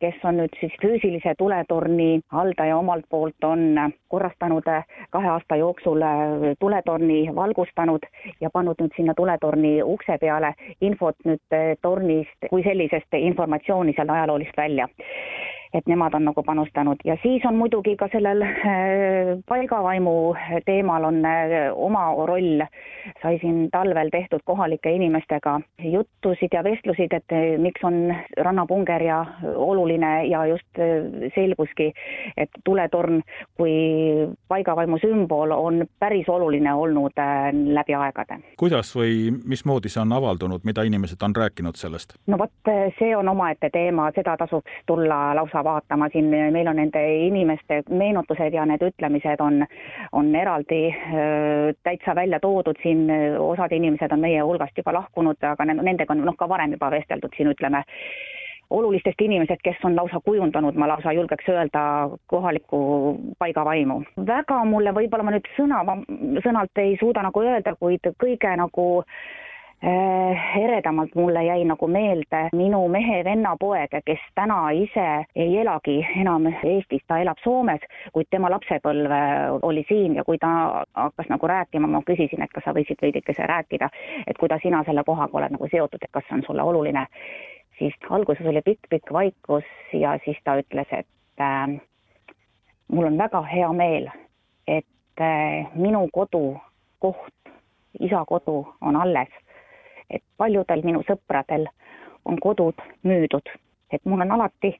kes 0.00 0.22
on 0.24 0.38
nüüd 0.40 0.54
siis 0.60 0.72
füüsilise 0.80 1.34
tuletorni 1.38 2.20
haldaja 2.32 2.76
omalt 2.78 3.04
poolt, 3.10 3.44
on 3.44 3.92
korrastanud 4.08 4.68
äh, 4.70 4.86
kahe 5.10 5.28
aasta 5.28 5.58
jooksul 5.60 6.02
äh, 6.02 6.54
tuletorni, 6.60 7.20
valgustanud 7.34 8.06
ja 8.40 8.50
pannud 8.52 8.80
nüüd 8.80 8.96
sinna 8.96 9.14
tuletorni 9.18 9.78
ukse 9.82 10.18
peale 10.22 10.54
infot 10.80 11.18
nüüd 11.28 11.58
tornist 11.82 12.50
kui 12.50 12.64
sellisest 12.64 13.20
informatsiooni 13.20 13.96
seal 13.96 14.16
ajaloolist 14.16 14.56
välja 14.56 14.88
et 15.74 15.86
nemad 15.86 16.14
on 16.14 16.24
nagu 16.24 16.42
panustanud 16.42 17.02
ja 17.04 17.16
siis 17.22 17.44
on 17.46 17.56
muidugi 17.56 17.96
ka 17.96 18.08
sellel 18.12 18.42
äh, 18.42 19.38
paigavaimu 19.48 20.14
teemal 20.64 21.04
on 21.04 21.24
äh, 21.24 21.68
oma 21.74 22.06
roll, 22.26 22.64
sai 23.22 23.38
siin 23.42 23.68
talvel 23.72 24.10
tehtud 24.10 24.40
kohalike 24.44 24.92
inimestega 24.92 25.60
juttusid 25.84 26.54
ja 26.56 26.64
vestlusid, 26.64 27.12
et 27.12 27.36
äh, 27.36 27.58
miks 27.60 27.84
on 27.84 28.14
rannapunger 28.36 29.02
ja 29.02 29.18
oluline 29.54 30.26
ja 30.26 30.46
just 30.46 30.82
selguski, 31.34 31.92
et 32.36 32.50
tuletorn 32.64 33.20
kui 33.56 33.74
paigavaimu 34.48 34.98
sümbol 35.02 35.52
on 35.52 35.84
päris 35.98 36.28
oluline 36.28 36.74
olnud 36.74 37.12
läbi 37.74 37.94
aegade. 37.94 38.40
kuidas 38.58 38.94
või 38.96 39.30
mismoodi 39.44 39.88
see 39.92 40.02
on 40.02 40.12
avaldunud, 40.12 40.64
mida 40.64 40.82
inimesed 40.82 41.22
on 41.22 41.36
rääkinud 41.36 41.76
sellest? 41.76 42.16
no 42.26 42.38
vot, 42.38 42.72
see 42.98 43.16
on 43.16 43.28
omaette 43.28 43.70
teema, 43.72 44.10
seda 44.16 44.36
tasuks 44.36 44.82
tulla 44.86 45.34
lausa 45.34 45.57
otsa 45.58 45.64
vaatama, 45.64 46.08
siin 46.12 46.24
meil 46.24 46.66
on 46.66 46.76
nende 46.76 47.02
inimeste 47.26 47.82
meenutused 47.90 48.54
ja 48.54 48.64
need 48.66 48.82
ütlemised 48.82 49.40
on, 49.40 49.64
on 50.12 50.34
eraldi 50.34 50.94
täitsa 51.82 52.14
välja 52.14 52.40
toodud, 52.40 52.76
siin 52.82 53.08
osad 53.38 53.72
inimesed 53.72 54.12
on 54.12 54.20
meie 54.20 54.42
hulgast 54.42 54.76
juba 54.76 54.92
lahkunud, 54.92 55.36
aga 55.42 55.64
nendega 55.64 56.12
on 56.12 56.24
noh, 56.24 56.36
ka 56.36 56.48
varem 56.48 56.72
juba 56.76 56.90
vesteldud 56.90 57.34
siin 57.36 57.50
ütleme, 57.50 57.82
olulistest 58.70 59.20
inimesed, 59.20 59.58
kes 59.64 59.82
on 59.84 59.96
lausa 59.96 60.20
kujundanud, 60.24 60.76
ma 60.76 60.88
lausa 60.88 61.12
julgeks 61.12 61.48
öelda, 61.48 61.82
kohalikku 62.26 62.78
paigavaimu. 63.38 64.02
väga 64.26 64.62
mulle, 64.64 64.92
võib-olla 64.94 65.24
ma 65.24 65.34
nüüd 65.34 65.50
sõna, 65.56 65.82
sõnalt 66.44 66.84
ei 66.84 66.96
suuda 67.00 67.24
nagu 67.24 67.42
öelda, 67.42 67.74
kuid 67.80 68.12
kõige 68.20 68.56
nagu 68.60 68.88
Äh, 69.08 69.46
eredamalt 69.82 71.14
mulle 71.14 71.44
jäi 71.44 71.64
nagu 71.64 71.86
meelde 71.86 72.48
minu 72.52 72.80
mehe 72.88 73.24
venna 73.24 73.56
poeg, 73.60 73.92
kes 74.04 74.22
täna 74.34 74.70
ise 74.74 75.06
ei 75.36 75.58
elagi 75.60 76.00
enam 76.20 76.48
Eestis, 76.50 77.04
ta 77.06 77.18
elab 77.22 77.38
Soomes, 77.44 77.84
kuid 78.12 78.26
tema 78.30 78.50
lapsepõlv 78.50 79.14
oli 79.62 79.84
siin 79.88 80.16
ja 80.18 80.24
kui 80.24 80.38
ta 80.38 80.82
hakkas 80.94 81.30
nagu 81.30 81.46
rääkima, 81.46 81.86
ma 81.86 82.02
küsisin, 82.02 82.42
et 82.42 82.52
kas 82.54 82.66
sa 82.66 82.74
võiksid 82.74 82.98
veidikese 83.02 83.46
rääkida, 83.46 83.90
et 84.26 84.38
kuidas 84.38 84.62
sina 84.62 84.82
selle 84.84 85.04
kohaga 85.06 85.38
oled 85.38 85.54
nagu 85.54 85.70
seotud, 85.70 86.02
et 86.02 86.10
kas 86.12 86.26
see 86.26 86.40
on 86.40 86.46
sulle 86.46 86.62
oluline, 86.62 87.06
siis 87.78 87.94
alguses 88.10 88.46
oli 88.46 88.62
pikk-pikk 88.66 89.12
vaikus 89.14 89.66
ja 89.92 90.18
siis 90.24 90.42
ta 90.44 90.58
ütles, 90.58 90.90
et 90.90 91.40
äh, 91.40 91.78
mul 92.88 93.12
on 93.12 93.18
väga 93.18 93.42
hea 93.46 93.72
meel, 93.72 94.10
et 94.66 95.22
äh, 95.22 95.70
minu 95.74 96.08
kodu, 96.12 96.56
koht, 96.98 97.54
isa 98.00 98.24
kodu 98.26 98.64
on 98.80 98.96
alles 98.96 99.30
et 100.10 100.22
paljudel 100.36 100.84
minu 100.84 101.02
sõpradel 101.08 101.66
on 102.24 102.38
kodud 102.40 102.80
müüdud, 103.08 103.50
et 103.92 104.04
mul 104.04 104.20
on 104.24 104.32
alati 104.36 104.74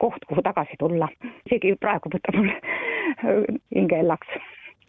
koht, 0.00 0.24
kuhu 0.28 0.42
tagasi 0.42 0.76
tulla, 0.78 1.08
isegi 1.46 1.74
praegu 1.80 2.10
võtab 2.12 2.38
mul 2.38 2.50
hinge 3.74 4.00
hellaks 4.00 4.28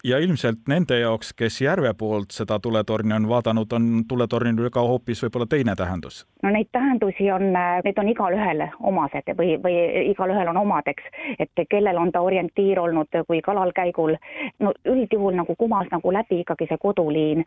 ja 0.04 0.20
ilmselt 0.20 0.68
nende 0.68 1.00
jaoks, 1.00 1.34
kes 1.34 1.62
järve 1.62 1.94
poolt 1.98 2.32
seda 2.32 2.60
tuletorni 2.60 3.14
on 3.14 3.30
vaadanud, 3.30 3.72
on 3.74 4.04
tuletornil 4.08 4.70
ka 4.70 4.82
hoopis 4.82 5.24
võib-olla 5.24 5.48
teine 5.50 5.76
tähendus? 5.76 6.26
no 6.44 6.52
neid 6.54 6.68
tähendusi 6.72 7.32
on, 7.32 7.48
need 7.84 7.98
on 7.98 8.10
igalühele 8.10 8.70
omased 8.80 9.32
või, 9.38 9.56
või 9.64 9.76
igalühel 10.12 10.52
on 10.52 10.58
omad, 10.62 10.88
eks, 10.88 11.08
et 11.40 11.64
kellel 11.70 11.98
on 11.98 12.12
ta 12.12 12.22
orientiir 12.22 12.80
olnud 12.80 13.18
kui 13.28 13.42
kalalkäigul, 13.42 14.14
no 14.60 14.74
üldjuhul 14.86 15.34
nagu 15.40 15.56
kumas 15.58 15.90
nagu 15.92 16.14
läbi 16.14 16.42
ikkagi 16.44 16.68
see 16.70 16.78
koduliin 16.82 17.42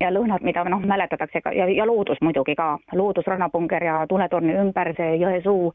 ja 0.00 0.12
lõhnad, 0.14 0.44
mida 0.46 0.64
noh, 0.70 0.84
mäletatakse 0.86 1.42
ka 1.42 1.52
ja, 1.56 1.66
ja 1.70 1.86
loodus 1.86 2.20
muidugi 2.22 2.54
ka, 2.58 2.78
loodus, 2.92 3.26
rannapunger 3.26 3.84
ja 3.84 3.96
tuletorni 4.08 4.54
ümber, 4.62 4.92
see 4.96 5.16
jõesuu, 5.22 5.72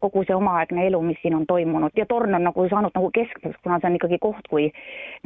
kogu 0.00 0.24
see 0.26 0.36
omaaegne 0.36 0.86
elu, 0.88 1.02
mis 1.04 1.20
siin 1.22 1.36
on 1.36 1.46
toimunud. 1.46 1.92
Ja 1.96 2.06
torn 2.08 2.34
on 2.34 2.46
nagu 2.48 2.66
saanud 2.70 2.96
nagu 2.96 3.10
keskmeks, 3.14 3.60
kuna 3.62 3.78
see 3.80 3.90
on 3.90 4.00
ikkagi 4.00 4.18
koht, 4.22 4.48
kui 4.48 4.70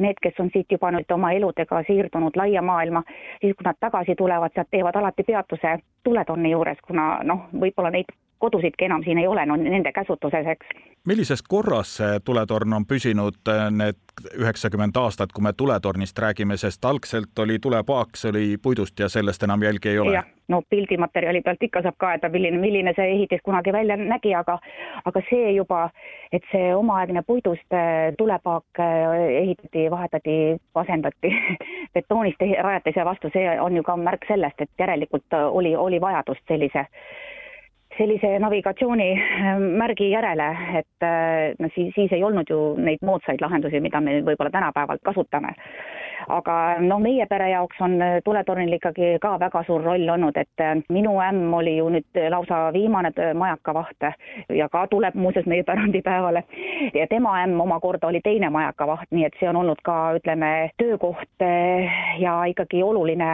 need, 0.03 0.19
kes 0.23 0.39
on 0.43 0.51
siit 0.57 0.71
juba 0.77 0.91
nüüd 0.91 1.11
oma 1.13 1.31
eludega 1.37 1.83
siirdunud 1.87 2.37
laia 2.39 2.61
maailma, 2.65 3.03
siis 3.41 3.55
kui 3.55 3.65
nad 3.67 3.77
tagasi 3.79 4.15
tulevad, 4.17 4.53
sealt 4.55 4.71
teevad 4.73 4.97
alati 4.97 5.25
peatuse 5.27 5.77
tuletonni 6.03 6.51
juures, 6.55 6.81
kuna 6.87 7.09
noh, 7.23 7.45
võib-olla 7.53 7.93
neid 7.93 8.09
kodusidki 8.39 8.85
enam 8.85 9.03
siin 9.03 9.17
ei 9.17 9.27
ole, 9.27 9.45
no 9.45 9.55
nende 9.55 9.91
käsutuses, 9.91 10.47
eks. 10.47 10.67
millises 11.05 11.43
korras 11.43 11.95
see 11.97 12.19
tuletorn 12.25 12.73
on 12.73 12.85
püsinud 12.85 13.39
äh, 13.49 13.67
need 13.71 13.99
üheksakümmend 14.39 14.97
aastat, 14.97 15.31
kui 15.33 15.43
me 15.43 15.53
tuletornist 15.53 16.19
räägime, 16.19 16.57
sest 16.57 16.85
algselt 16.85 17.39
oli 17.39 17.59
tulepaak, 17.59 18.15
see 18.15 18.29
oli 18.29 18.57
puidust 18.61 18.99
ja 18.99 19.09
sellest 19.09 19.43
enam 19.43 19.63
jälgi 19.63 19.89
ei 19.89 19.99
ole? 19.99 20.23
no 20.47 20.61
pildimaterjali 20.69 21.41
pealt 21.41 21.63
ikka 21.63 21.81
saab 21.83 21.97
kaeda, 21.99 22.29
milline, 22.29 22.57
milline 22.57 22.93
see 22.95 23.07
ehitis 23.15 23.41
kunagi 23.43 23.73
välja 23.73 23.97
nägi, 23.99 24.33
aga 24.35 24.57
aga 25.05 25.21
see 25.29 25.51
juba, 25.55 25.89
et 26.31 26.45
see 26.51 26.69
omaaegne 26.75 27.23
puidust 27.27 27.73
äh, 27.75 28.13
tulepaak 28.17 28.79
äh, 28.79 29.15
ehitati, 29.43 29.89
vahetati, 29.91 30.37
asendati 30.75 31.33
betoonist 31.95 32.41
rajatise 32.41 33.05
vastu, 33.05 33.31
see 33.33 33.59
on 33.61 33.75
ju 33.75 33.83
ka 33.83 33.97
märk 33.97 34.27
sellest, 34.27 34.61
et 34.61 34.85
järelikult 34.85 35.39
oli, 35.51 35.75
oli 35.75 36.01
vajadust 36.01 36.45
sellise 36.47 36.87
sellise 37.97 38.37
navigatsioonimärgi 38.39 40.09
järele, 40.11 40.47
et 40.79 41.07
no 41.59 41.69
siis, 41.75 41.93
siis 41.95 42.13
ei 42.13 42.23
olnud 42.23 42.49
ju 42.49 42.59
neid 42.81 43.03
moodsaid 43.05 43.41
lahendusi, 43.41 43.81
mida 43.83 44.01
me 44.01 44.19
võib-olla 44.21 44.53
tänapäeval 44.53 45.01
kasutame. 45.03 45.55
Aga 46.27 46.55
noh, 46.79 46.99
meie 47.01 47.25
pere 47.29 47.49
jaoks 47.51 47.81
on 47.81 47.97
tuletornil 48.25 48.73
ikkagi 48.77 49.15
ka 49.21 49.35
väga 49.39 49.63
suur 49.67 49.83
roll 49.83 50.09
olnud, 50.09 50.37
et 50.37 50.85
minu 50.89 51.17
ämm 51.23 51.53
oli 51.53 51.77
ju 51.77 51.89
nüüd 51.93 52.21
lausa 52.29 52.67
viimane 52.73 53.11
majakavaht 53.33 54.09
ja 54.55 54.69
ka 54.69 54.87
tuleb 54.87 55.15
muuseas 55.15 55.45
meie 55.45 55.63
pärandipäevale 55.63 56.43
ja 56.93 57.07
tema 57.07 57.37
ämm 57.43 57.59
omakorda 57.61 58.07
oli 58.07 58.21
teine 58.23 58.49
majakavaht, 58.49 59.11
nii 59.11 59.25
et 59.25 59.37
see 59.39 59.49
on 59.49 59.61
olnud 59.63 59.81
ka 59.83 59.97
ütleme, 60.17 60.69
töökoht 60.77 61.45
ja 62.19 62.37
ikkagi 62.45 62.83
oluline 62.83 63.29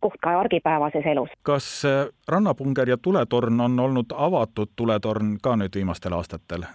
koht 0.00 0.20
ka 0.22 0.38
argipäevases 0.40 1.06
elus. 1.06 1.30
kas 1.42 1.82
rannapunger 2.28 2.88
ja 2.88 2.96
tuletorn 2.96 3.60
on 3.60 3.80
olnud 3.80 4.14
avatud 4.16 4.70
tuletorn 4.76 5.36
ka 5.42 5.56
nüüd 5.56 5.74
viimastel 5.74 6.12
aastatel? 6.12 6.68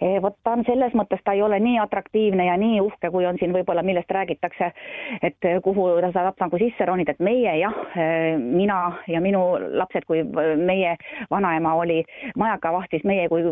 Eh, 0.00 0.22
vot 0.22 0.36
ta 0.42 0.54
on 0.56 0.64
selles 0.64 0.94
mõttes, 0.96 1.20
ta 1.24 1.34
ei 1.36 1.42
ole 1.44 1.58
nii 1.60 1.78
atraktiivne 1.82 2.46
ja 2.46 2.56
nii 2.60 2.80
uhke, 2.80 3.10
kui 3.12 3.26
on 3.28 3.36
siin 3.40 3.52
võib-olla, 3.52 3.82
millest 3.84 4.10
räägitakse, 4.16 4.70
et 5.22 5.48
eh, 5.48 5.58
kuhu 5.64 5.86
ta 6.00 6.10
saab 6.14 6.40
nagu 6.40 6.60
sisse 6.60 6.86
ronida, 6.88 7.12
et 7.12 7.20
meie 7.24 7.52
jah, 7.60 7.76
eh, 7.92 8.38
mina 8.38 8.78
ja 9.10 9.20
minu 9.24 9.42
lapsed, 9.80 10.06
kui 10.08 10.22
meie 10.24 10.94
vanaema 11.30 11.74
oli 11.80 12.00
majakavahtis, 12.40 13.04
meie 13.04 13.28
kui 13.28 13.44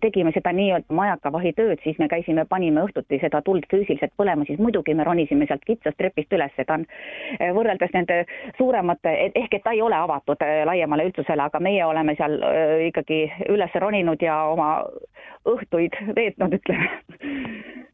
tegime 0.00 0.32
seda 0.36 0.52
nii-öelda 0.54 0.94
majakavahi 0.94 1.54
tööd, 1.58 1.82
siis 1.82 1.98
me 1.98 2.08
käisime, 2.08 2.46
panime 2.48 2.84
õhtuti 2.86 3.18
seda 3.22 3.42
tuld 3.42 3.66
füüsiliselt 3.72 4.14
põlema, 4.16 4.46
siis 4.46 4.62
muidugi 4.62 4.94
me 4.94 5.06
ronisime 5.06 5.48
sealt 5.50 5.66
kitsast 5.66 5.98
trepist 5.98 6.32
üles, 6.32 6.54
ta 6.54 6.78
on 6.78 6.86
võrreldes 7.56 7.92
nende 7.94 8.22
suuremate, 8.58 9.12
ehk 9.34 9.58
et 9.58 9.66
ta 9.66 9.74
ei 9.74 9.82
ole 9.82 9.98
avatud 9.98 10.42
laiemale 10.70 11.08
üldsusele, 11.10 11.48
aga 11.48 11.60
meie 11.60 11.84
oleme 11.86 12.14
seal 12.18 12.38
ikkagi 12.90 13.24
üles 13.50 13.74
roninud 13.82 14.22
ja 14.22 14.38
oma 14.52 14.70
õhtuid 15.64 16.16
veetnud, 16.16 16.52
ütleme. 16.52 16.90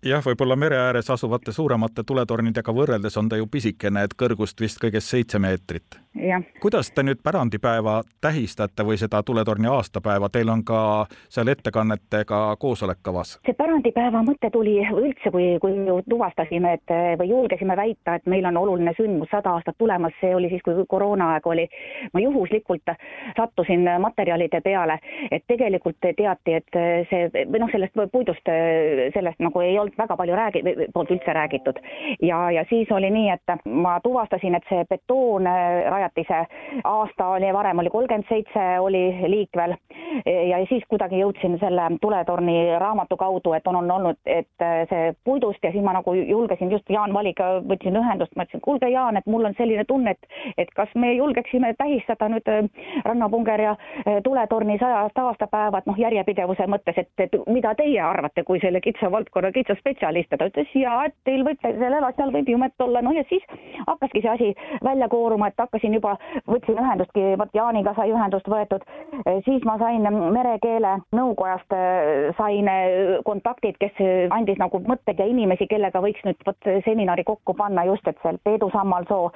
jah, 0.05 0.23
võib-olla 0.25 0.57
mere 0.57 0.77
ääres 0.81 1.11
asuvate 1.11 1.53
suuremate 1.53 2.03
tuletornidega 2.07 2.73
võrreldes 2.73 3.17
on 3.21 3.29
ta 3.29 3.37
ju 3.37 3.47
pisikene, 3.47 4.05
et 4.05 4.15
kõrgust 4.17 4.61
vist 4.61 4.81
kõigest 4.81 5.13
seitse 5.13 5.39
meetrit. 5.39 5.99
kuidas 6.61 6.91
te 6.91 7.03
nüüd 7.03 7.21
pärandipäeva 7.23 8.03
tähistate 8.21 8.83
või 8.83 8.97
seda 8.99 9.23
tuletorni 9.23 9.69
aastapäeva, 9.69 10.29
teil 10.29 10.49
on 10.49 10.65
ka 10.65 11.07
seal 11.29 11.49
ettekannetega 11.49 12.57
koosolek 12.59 12.99
kavas? 13.03 13.39
see 13.47 13.55
pärandipäeva 13.55 14.23
mõte 14.23 14.51
tuli 14.51 14.79
üldse, 14.81 15.31
kui, 15.31 15.59
kui 15.61 15.77
tuvastasime, 16.09 16.73
et 16.73 16.97
või 17.21 17.29
julgesime 17.29 17.77
väita, 17.77 18.15
et 18.15 18.27
meil 18.27 18.45
on 18.45 18.57
oluline 18.57 18.95
sündmus 18.97 19.29
sada 19.31 19.53
aastat 19.55 19.79
tulemas, 19.79 20.17
see 20.21 20.35
oli 20.35 20.49
siis, 20.49 20.63
kui 20.63 20.75
koroonaaeg 20.89 21.47
oli. 21.47 21.69
ma 22.13 22.21
juhuslikult 22.21 22.97
sattusin 23.37 23.85
materjalide 24.01 24.61
peale, 24.61 24.99
et 25.31 25.45
tegelikult 25.47 25.97
teati, 26.01 26.55
et 26.55 26.81
see 27.11 27.47
või 27.61 27.67
noh, 27.67 27.73
sellest 27.73 28.13
puidust, 28.13 28.51
sellest 29.15 29.41
nagu 29.43 29.61
ei 29.61 29.79
olnud 29.79 29.97
väga 29.99 30.17
palju 30.17 30.37
räägi-, 30.37 30.89
poolt 30.95 31.11
üldse 31.11 31.33
räägitud. 31.33 31.79
ja, 32.23 32.51
ja 32.51 32.65
siis 32.69 32.91
oli 32.93 33.11
nii, 33.11 33.31
et 33.31 33.65
ma 33.65 34.01
tuvastasin, 34.01 34.55
et 34.55 34.65
see 34.69 34.85
betoonrajatise 34.89 36.45
aasta 36.85 37.29
oli, 37.37 37.53
varem 37.53 37.79
oli 37.79 37.91
kolmkümmend 37.91 38.29
seitse, 38.29 38.79
oli 38.81 39.29
liikvel 39.29 39.77
ja 40.25 40.65
siis 40.69 40.85
kuidagi 40.89 41.21
jõudsin 41.21 41.59
selle 41.61 41.83
tuletorni 42.01 42.79
raamatu 42.79 43.17
kaudu, 43.17 43.53
et 43.53 43.67
on, 43.67 43.77
on 43.77 43.91
olnud, 43.91 44.19
et 44.27 44.67
see 44.91 45.13
puidust 45.25 45.65
ja 45.65 45.73
siis 45.73 45.85
ma 45.85 45.95
nagu 45.97 46.15
julgesin 46.15 46.73
just 46.73 46.91
Jaan 46.91 47.15
Valiga 47.15 47.61
võtsin 47.61 47.97
ühendust, 47.97 48.35
ma 48.37 48.47
ütlesin, 48.47 48.65
kuulge 48.65 48.89
Jaan, 48.91 49.17
et 49.17 49.27
mul 49.27 49.45
on 49.45 49.55
selline 49.59 49.85
tunne, 49.85 50.17
et, 50.17 50.41
et 50.59 50.71
kas 50.75 50.91
me 50.95 51.13
julgeksime 51.15 51.75
tähistada 51.79 52.29
nüüd 52.33 52.49
Rannapunger 53.05 53.61
ja 53.61 53.77
tuletorni 54.25 54.79
sajast 54.79 55.19
aastapäeva, 55.19 55.79
et 55.79 55.91
noh, 55.91 55.99
järjepidevuse 55.99 56.67
mõttes, 56.71 56.99
et 56.99 57.11
et 57.19 57.35
mida 57.53 57.75
teie 57.79 58.01
arvate 58.01 58.45
kui 58.47 58.61
selle 58.63 58.81
kitsa 58.81 59.11
valdkonna 59.13 59.53
kitsa 59.53 59.77
spetsialist? 59.79 60.31
Ja 60.33 60.39
ta 60.39 60.49
ütles 60.51 60.75
jaa, 60.75 61.05
et 61.09 61.15
teil 61.29 61.45
võib 61.47 61.61
sellel 61.63 62.07
asjal 62.07 62.33
võib 62.35 62.49
jumet 62.49 62.85
olla, 62.85 63.03
no 63.03 63.13
ja 63.17 63.25
siis 63.29 63.45
hakkaski 63.87 64.23
see 64.25 64.33
asi 64.33 64.51
välja 64.85 65.09
kooruma, 65.13 65.51
et 65.51 65.61
hakkasin 65.61 65.95
juba, 65.97 66.17
võtsin 66.49 66.79
ühendustki, 66.79 67.25
vot 67.41 67.55
Jaaniga 67.55 67.95
sai 67.97 68.13
ühendust 68.13 68.49
võetud, 68.51 68.85
siis 69.47 69.65
ma 69.69 69.77
sain 69.81 70.07
merekeele 70.35 70.97
nõukojast, 71.17 71.75
sain 72.39 72.71
kontaktid, 73.27 73.79
kes 73.81 74.01
andis 74.35 74.61
nagu 74.61 74.83
mõtteid 74.87 75.21
ja 75.21 75.29
inimesi, 75.31 75.69
kellega 75.71 76.03
võiks 76.03 76.23
nüüd 76.27 76.41
vot 76.47 76.71
seminari 76.87 77.25
kokku 77.29 77.55
panna 77.59 77.85
just, 77.89 78.07
et 78.09 78.19
seal 78.23 78.39
Peedu 78.45 78.71
Sammalsoo, 78.75 79.31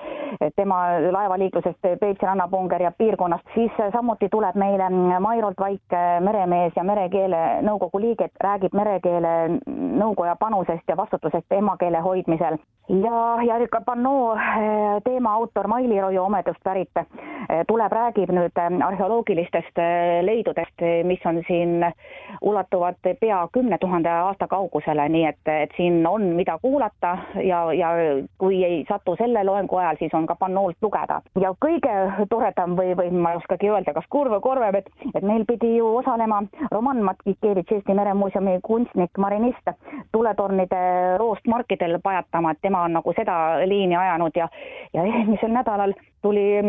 tema 0.56 0.80
laevaliiklusest 1.10 1.90
Peipsi 2.00 2.26
rannapunger 2.26 2.82
ja 2.82 2.92
piirkonnast, 2.96 3.46
siis 3.54 3.72
samuti 3.92 4.28
tuleb 4.32 4.56
meile 4.60 4.88
Mairolt 5.20 5.60
Vaik, 5.60 5.98
meremees 6.24 6.74
ja 6.76 6.84
merekeele 6.86 7.42
nõukogu 7.66 8.00
nõukogu 8.04 8.14
liige 8.14 8.28
räägib 8.40 8.74
merekeele 8.74 9.60
nõukoja 9.98 10.36
panusest 10.36 10.88
ja 10.88 10.96
vastutusest 10.96 11.52
emakeele 11.52 12.00
hoidmisel. 12.00 12.58
ja, 12.88 13.42
ja 13.42 13.68
ka 13.70 13.80
Pannoo 13.80 14.34
eh, 14.36 15.02
teema 15.04 15.32
autor 15.32 15.66
Maili 15.68 16.00
Roju 16.00 16.22
Omedust 16.22 16.60
pärit 16.62 16.90
eh, 16.96 17.64
tuleb, 17.66 17.92
räägib 17.92 18.30
nüüd 18.30 18.52
eh, 18.56 18.86
arheoloogilistest 18.86 19.78
leidudest, 20.22 20.84
mis 21.04 21.20
on 21.24 21.42
siin, 21.46 21.84
ulatuvad 22.42 23.00
pea 23.20 23.48
kümne 23.52 23.78
tuhande 23.78 24.08
aasta 24.08 24.46
kaugusele, 24.46 25.08
nii 25.08 25.24
et, 25.24 25.48
et 25.48 25.70
siin 25.76 26.06
on, 26.06 26.22
mida 26.36 26.58
kuulata 26.58 27.18
ja, 27.40 27.72
ja 27.72 27.90
kui 28.38 28.64
ei 28.64 28.84
satu 28.88 29.16
selle 29.16 29.44
loengu 29.44 29.76
ajal, 29.76 29.96
siis 29.98 30.14
on 30.14 30.26
ka 30.26 30.34
Pannoolt 30.34 30.76
lugeda. 30.82 31.22
ja 31.40 31.54
kõige 31.64 32.26
toredam 32.28 32.76
või, 32.76 32.92
või 32.96 33.10
ma 33.10 33.32
ei 33.32 33.40
oskagi 33.40 33.70
öelda, 33.70 33.94
kas 33.94 34.04
kurv 34.10 34.36
või 34.36 34.44
korvem, 34.44 34.76
et, 34.76 34.90
et 35.14 35.22
meil 35.24 35.44
pidi 35.48 35.76
ju 35.78 35.88
osalema 35.96 36.42
Roman 36.70 37.02
Matkikevitš, 37.02 37.72
Eesti 37.72 37.93
Meremuuseumi 37.94 38.58
kunstnik, 38.62 39.10
marinist, 39.18 39.70
tuletornide 40.12 40.82
roost 41.18 41.46
markidel 41.46 41.98
pajatama, 42.02 42.54
et 42.54 42.62
tema 42.62 42.84
on 42.88 42.98
nagu 42.98 43.14
seda 43.16 43.36
liini 43.66 43.96
ajanud 43.96 44.36
ja, 44.36 44.48
ja 44.94 45.04
eelmisel 45.04 45.54
nädalal 45.54 45.94
tuli 46.24 46.62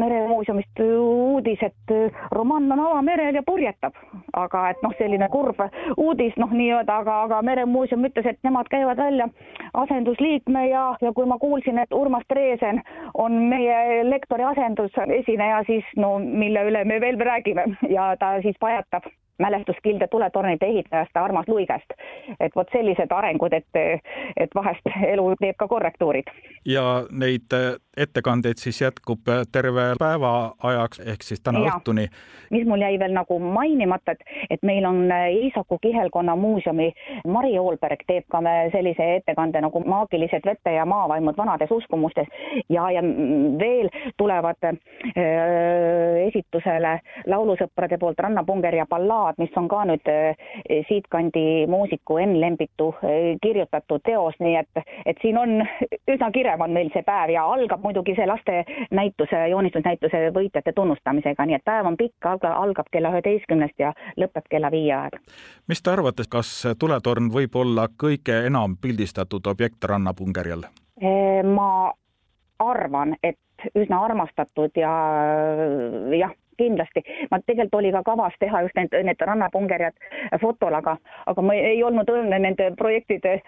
Meremuuseumist 0.00 0.80
uudis, 0.80 1.62
et 1.62 1.94
Roman 2.32 2.72
on 2.72 2.80
avamerel 2.80 3.34
ja 3.34 3.42
purjetab. 3.46 3.92
aga 4.32 4.62
et 4.70 4.80
noh, 4.82 4.94
selline 4.98 5.28
kurb 5.30 5.60
uudis, 5.96 6.32
noh 6.40 6.50
nii-öelda, 6.50 6.96
aga, 7.04 7.18
aga 7.26 7.42
Meremuuseum 7.42 8.06
ütles, 8.08 8.26
et 8.26 8.38
nemad 8.42 8.70
käivad 8.72 8.98
välja 8.98 9.28
asendusliikme 9.74 10.66
ja, 10.68 10.84
ja 11.00 11.12
kui 11.12 11.26
ma 11.26 11.38
kuulsin, 11.38 11.78
et 11.78 11.92
Urmas 11.92 12.24
Treesen 12.28 12.80
on 13.14 13.36
meie 13.52 14.02
lektori 14.08 14.46
asendusesineja, 14.48 15.62
siis 15.68 15.92
no 15.96 16.16
mille 16.18 16.64
üle 16.70 16.84
me 16.84 17.00
veel 17.00 17.20
räägime 17.20 17.68
ja 17.98 18.14
ta 18.18 18.38
siis 18.42 18.56
pajatab 18.60 19.12
mälestuskilde 19.38 20.06
tuletornide 20.10 20.66
ehitajast 20.66 21.16
Armas 21.16 21.48
Luigast. 21.48 21.90
et 22.40 22.52
vot 22.56 22.68
sellised 22.72 23.10
arengud, 23.10 23.52
et, 23.52 24.00
et 24.36 24.54
vahest 24.54 24.86
elu 25.06 25.34
teeb 25.40 25.56
ka 25.58 25.68
korrektuurid. 25.68 26.30
ja 26.64 27.06
neid 27.10 27.58
ettekandeid 27.96 28.58
siis 28.58 28.80
jätkub 28.80 29.28
äh, 29.28 29.44
terve 29.52 29.94
päeva 29.98 30.54
ajaks 30.62 31.00
ehk 31.00 31.22
siis 31.22 31.40
täna 31.40 31.60
ja. 31.64 31.74
õhtuni. 31.74 32.08
mis 32.50 32.66
mul 32.66 32.82
jäi 32.82 32.98
veel 32.98 33.14
nagu 33.14 33.38
mainimata, 33.38 34.12
et, 34.12 34.24
et 34.50 34.62
meil 34.62 34.84
on 34.84 35.12
äh, 35.12 35.28
Iisaku 35.44 35.78
kihelkonna 35.78 36.36
muuseumi 36.36 36.92
Mari 37.28 37.58
Oolberg 37.58 38.02
teeb 38.06 38.26
ka 38.28 38.42
sellise 38.72 39.08
ettekande 39.16 39.60
nagu 39.60 39.84
maagilised 39.86 40.46
vete 40.46 40.74
ja 40.74 40.84
maavaimud 40.86 41.36
vanades 41.36 41.70
uskumustes 41.70 42.26
ja, 42.68 42.90
ja 42.90 43.02
veel 43.58 43.88
tulevad 44.16 44.70
äh, 44.70 44.74
esitusele 46.26 46.98
laulusõprade 47.30 47.98
poolt 47.98 48.18
Rannapunger 48.18 48.74
ja 48.74 48.86
Ballaad 48.90 49.38
mis 49.44 49.56
on 49.60 49.68
ka 49.68 49.82
nüüd 49.88 50.08
eh, 50.10 50.36
siitkandi 50.88 51.66
muusiku 51.70 52.18
Enn 52.22 52.38
Lembitu 52.40 52.90
eh, 53.02 53.34
kirjutatud 53.42 54.02
teos, 54.06 54.36
nii 54.40 54.56
et, 54.60 54.82
et 55.06 55.20
siin 55.22 55.38
on 55.40 55.60
üsna 56.10 56.30
kirev 56.34 56.64
on 56.64 56.74
meil 56.76 56.90
see 56.94 57.04
päev 57.06 57.34
ja 57.34 57.44
algab 57.56 57.83
muidugi 57.84 58.14
see 58.16 58.26
lastenäituse, 58.26 59.48
joonistusnäituse 59.52 60.22
võitjate 60.34 60.72
tunnustamisega, 60.76 61.46
nii 61.46 61.58
et 61.58 61.64
päev 61.64 61.88
on 61.90 61.98
pikk, 62.00 62.30
algab 62.50 62.88
kella 62.92 63.12
üheteistkümnest 63.14 63.78
ja 63.78 63.92
lõpeb 64.20 64.48
kella 64.50 64.70
viie 64.74 64.94
ajal. 64.94 65.20
mis 65.68 65.82
te 65.82 65.92
arvate, 65.92 66.28
kas 66.30 66.50
tuletorn 66.78 67.30
võib 67.34 67.56
olla 67.60 67.88
kõige 68.04 68.40
enam 68.48 68.76
pildistatud 68.80 69.46
objekt 69.46 69.84
Rannapungerjal? 69.84 70.66
Eh, 71.00 71.42
ma 71.44 71.92
arvan, 72.62 73.16
et 73.22 73.38
üsna 73.74 74.00
armastatud 74.04 74.76
ja 74.76 74.92
jah, 76.18 76.32
kindlasti. 76.58 77.02
ma 77.30 77.40
tegelikult 77.40 77.74
oli 77.80 77.92
ka 77.92 78.02
kavas 78.02 78.36
teha 78.40 78.62
just 78.62 78.76
need, 78.76 78.94
need 79.04 79.20
rannapungerjad 79.20 79.96
fotol, 80.40 80.74
aga, 80.74 80.96
aga 81.26 81.42
ma 81.42 81.54
ei 81.54 81.82
olnud 81.82 82.10
õnne 82.10 82.38
nende 82.38 82.70
projektide 82.78 83.40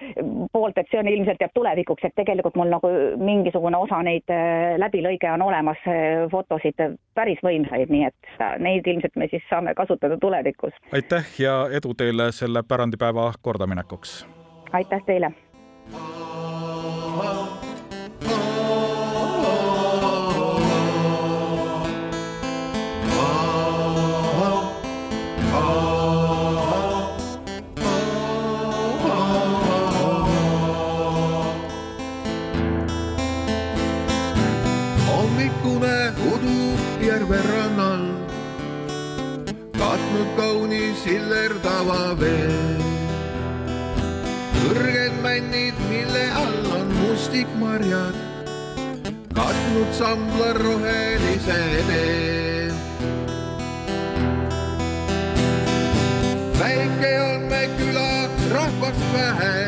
poolt, 0.53 0.79
et 0.79 0.91
see 0.91 1.01
on 1.01 1.09
ilmselt 1.09 1.41
jääb 1.41 1.55
tulevikuks, 1.55 2.05
et 2.05 2.17
tegelikult 2.17 2.57
mul 2.57 2.73
nagu 2.73 2.91
mingisugune 3.21 3.79
osa 3.79 4.03
neid 4.07 4.31
äh, 4.33 4.77
läbilõige 4.81 5.31
on 5.33 5.47
olemas, 5.49 5.81
äh, 5.91 6.27
fotosid 6.33 6.81
päris 7.15 7.41
võimsaid, 7.45 7.93
nii 7.93 8.07
et 8.09 8.41
neid 8.63 8.87
ilmselt 8.87 9.17
me 9.17 9.31
siis 9.33 9.45
saame 9.51 9.75
kasutada 9.75 10.19
tulevikus. 10.21 10.75
aitäh 10.93 11.27
ja 11.39 11.59
edu 11.73 11.95
teile 11.95 12.33
selle 12.33 12.63
pärandipäeva 12.63 13.33
kordaminekuks! 13.43 14.25
aitäh 14.73 15.03
teile! 15.07 15.33
Järve 37.17 37.39
rannal, 37.49 38.03
katnud 39.79 40.29
kaunis 40.37 40.99
sillerdava 41.01 42.13
vee. 42.21 42.77
kõrged 44.61 45.17
männid, 45.25 45.79
mille 45.89 46.27
all 46.37 46.69
on 46.77 46.93
mustikmarjad, 46.99 48.21
katnud 49.33 49.97
sambla 49.97 50.53
rohelise 50.61 51.59
tee. 51.89 52.71
väike 56.61 57.13
on 57.33 57.49
me 57.49 57.67
küla, 57.81 58.29
rahvast 58.53 59.05
vähe 59.17 59.61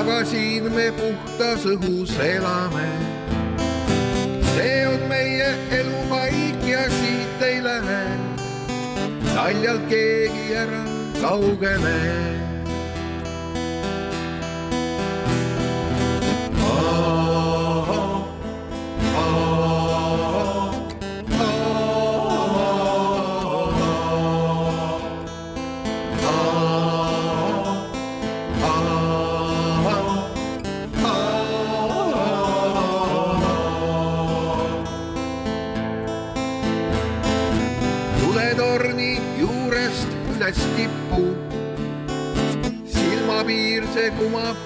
aga 0.00 0.22
siin 0.24 0.72
me 0.72 0.92
puhtas 0.96 1.66
õhus 1.76 2.16
elame. 2.24 3.11
See 5.52 5.58
on 5.58 5.68
meie 5.68 5.80
elupaik 5.80 6.66
ja 6.66 6.90
siit 6.90 7.42
ei 7.42 7.62
lähe 7.62 8.04
naljalt 9.34 9.88
keegi 9.88 10.54
ära 10.54 10.84
kaugele. 11.20 12.31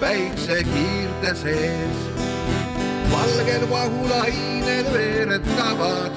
Päiksekiirte 0.00 1.34
sees. 1.34 1.98
valged 3.12 3.70
vahulained 3.70 4.92
veeretavad. 4.92 6.12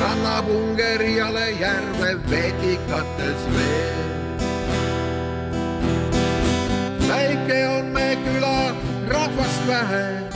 rannapungeriale 0.00 1.50
järve 1.50 2.10
vetikates 2.30 3.42
veel. 3.54 4.06
väike 7.08 7.68
on 7.68 7.84
me 7.84 8.18
küla, 8.24 8.74
rahvast 9.08 9.66
vähe 9.68 10.26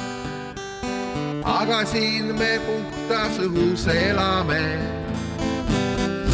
aga 1.44 1.84
siin 1.84 2.34
me 2.38 2.52
puhtas 2.66 3.38
õhus 3.38 3.88
elame. 3.88 4.64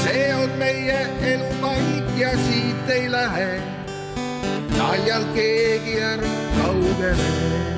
see 0.05 0.35
on 0.35 0.51
meie 0.59 1.01
elupaik 1.33 2.13
ja 2.19 2.31
siit 2.31 2.91
ei 2.91 3.11
lähe 3.11 3.76
naljalt 4.77 5.33
keegi 5.35 5.99
ära 6.13 6.37
kaugele. 6.61 7.76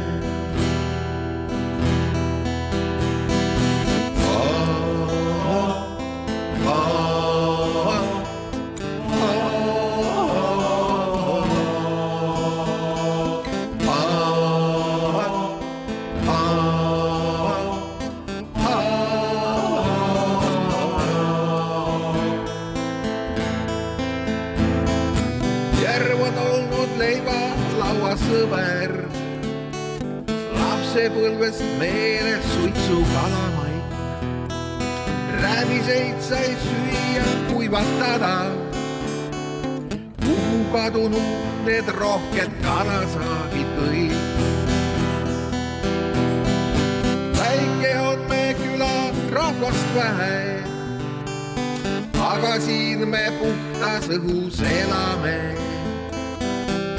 Lapsepõlvest 30.99 31.63
meeles 31.79 32.45
suitsu 32.55 33.05
kalamaik. 33.15 33.85
rääbiseid 35.43 36.21
sai 36.21 36.57
süüa, 36.63 37.27
kuivatada. 37.53 38.51
kuhu 40.25 40.65
kadunud 40.73 41.63
need 41.67 41.89
rohked 41.89 42.51
kalasaagid 42.63 43.69
kõik? 43.79 44.19
väike 47.39 47.93
on 48.01 48.19
me 48.29 48.57
küla, 48.59 48.97
rahvast 49.31 49.87
vähe 49.95 50.63
aga 52.31 52.59
siin 52.61 53.09
me 53.09 53.23
puhtas 53.39 54.11
õhus 54.19 54.59
elame. 54.67 55.39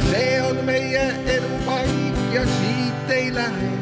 see 0.07 0.41
on 0.41 0.65
meie 0.65 1.05
elupaik 1.35 2.15
ja 2.33 2.47
siit 2.47 3.11
ei 3.11 3.35
lähe 3.35 3.78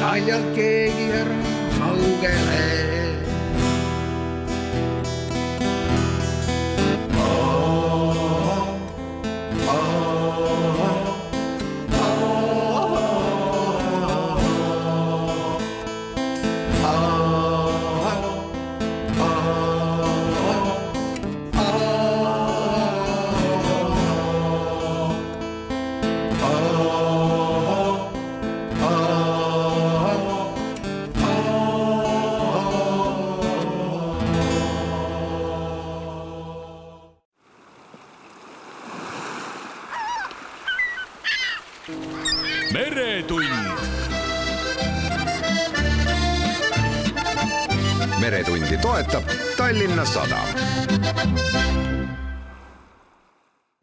naljalt 0.00 0.54
keegi 0.56 1.10
ära 1.12 1.36
kaugele. 1.76 2.99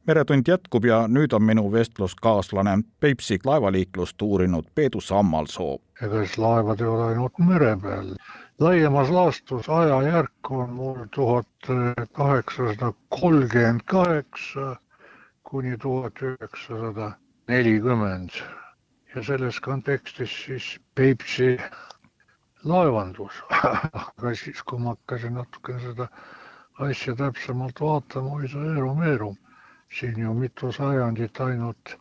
Meretund 0.08 0.48
jätkub 0.48 0.86
ja 0.86 1.04
nüüd 1.08 1.34
on 1.36 1.44
minu 1.44 1.72
vestluskaaslane 1.72 2.78
Peipsi 3.00 3.40
laevaliiklust 3.46 4.22
uurinud 4.22 4.66
Peedu 4.76 5.02
Sammalsoo. 5.02 5.80
ega 6.02 6.24
siis 6.26 6.38
laevad 6.38 6.82
ei 6.82 6.88
ole 6.88 7.04
ainult 7.04 7.40
mere 7.40 7.78
peal. 7.82 8.14
laiemas 8.60 9.10
laastus 9.10 9.70
ajajärk 9.70 10.52
on 10.52 10.70
mul 10.70 11.06
tuhat 11.16 11.72
kaheksasada 12.14 12.94
kolmkümmend 13.10 13.82
kaheksa 13.86 14.76
kuni 15.44 15.78
tuhat 15.78 16.22
üheksasada 16.22 17.12
nelikümmend 17.48 18.30
ja 19.16 19.24
selles 19.24 19.60
kontekstis 19.60 20.32
siis 20.46 20.80
Peipsi 20.96 21.58
laevandus. 22.64 23.34
aga 24.02 24.34
siis, 24.36 24.64
kui 24.64 24.80
ma 24.80 24.96
hakkasin 24.96 25.38
natukene 25.40 25.80
seda 25.84 26.08
asja 26.86 27.16
täpsemalt 27.16 27.82
vaatama, 27.82 28.36
oi 28.38 28.50
sa 28.52 28.64
Eero-Meeru, 28.74 29.32
siin 29.90 30.20
ju 30.20 30.34
mitu 30.34 30.72
sajandit 30.72 31.40
ainult 31.42 31.96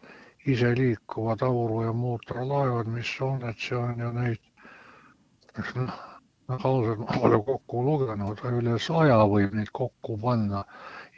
iseliikuvad 0.47 1.43
auru- 1.43 1.85
ja 1.85 1.93
mootorlaevad, 1.93 2.87
mis 2.87 3.21
on, 3.21 3.43
et 3.49 3.59
see 3.59 3.77
on 3.79 3.99
ju 4.01 4.11
neid, 4.13 4.39
noh, 5.59 5.97
noh 6.49 6.67
ausalt 6.71 6.99
ma 7.03 7.19
pole 7.21 7.41
kokku 7.49 7.83
lugenud, 7.89 8.43
üle 8.61 8.79
saja 8.79 9.19
võib 9.33 9.55
neid 9.59 9.73
kokku 9.75 10.19
panna, 10.23 10.63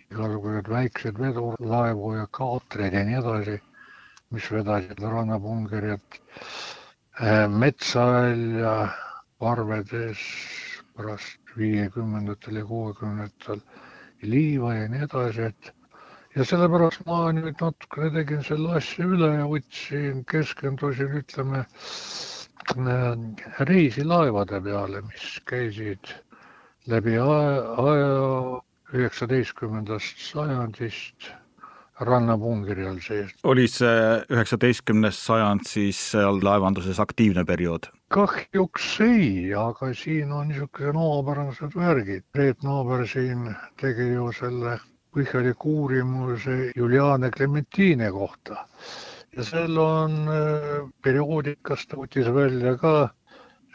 igasuguseid 0.08 0.70
väikseid 0.72 1.18
vedurlaevu 1.20 2.14
ja 2.16 2.26
kaatreid 2.40 2.96
ja 2.96 3.04
nii 3.04 3.18
edasi, 3.20 3.58
mis 4.32 4.48
vedasid 4.52 5.02
rannapungerilt 5.04 6.20
metsa 7.52 8.06
välja 8.12 8.72
parvedes 9.38 10.22
pärast 10.96 11.52
viiekümnendatel 11.58 12.62
ja 12.62 12.64
kuuekümnendatel 12.70 13.60
liiva 14.22 14.74
ja 14.74 14.88
nii 14.88 15.04
edasi, 15.08 15.50
et 15.52 15.72
ja 16.36 16.44
sellepärast 16.44 17.04
ma 17.08 17.20
nüüd 17.32 17.60
natukene 17.62 18.10
tegin 18.14 18.44
selle 18.46 18.76
asja 18.80 19.06
üle 19.06 19.32
ja 19.34 19.46
võtsin, 19.50 20.24
keskendusin, 20.28 21.16
ütleme, 21.22 21.64
reisilaevade 23.70 24.60
peale, 24.64 25.02
mis 25.08 25.28
käisid 25.48 26.14
läbi 26.88 27.16
aja, 27.20 28.62
üheksateistkümnendast 28.92 30.20
sajandist 30.30 31.32
rannapungri 32.00 32.86
all 32.86 33.00
sees. 33.02 33.32
oli 33.42 33.66
see 33.68 34.24
üheksateistkümnes 34.30 35.18
sajand 35.26 35.66
siis 35.66 35.98
seal 36.12 36.38
laevanduses 36.44 37.00
aktiivne 37.02 37.44
periood? 37.44 37.88
kahjuks 38.14 39.00
ei, 39.04 39.54
aga 39.54 39.90
siin 39.94 40.32
on 40.32 40.48
niisugused 40.48 40.96
omapärased 40.96 41.74
värgid. 41.76 42.24
Reet 42.34 42.62
Naaber 42.64 43.04
siin 43.06 43.50
tegi 43.80 44.12
ju 44.14 44.30
selle 44.32 44.78
põhjaliku 45.14 45.74
uurimuse 45.82 46.72
Juliane 46.76 47.30
Clementine 47.30 48.10
kohta 48.12 48.64
ja 49.36 49.44
seal 49.44 49.76
on 49.78 50.14
äh, 50.32 50.88
perioodikast 51.04 51.92
võttis 51.94 52.28
välja 52.34 52.74
ka, 52.80 52.92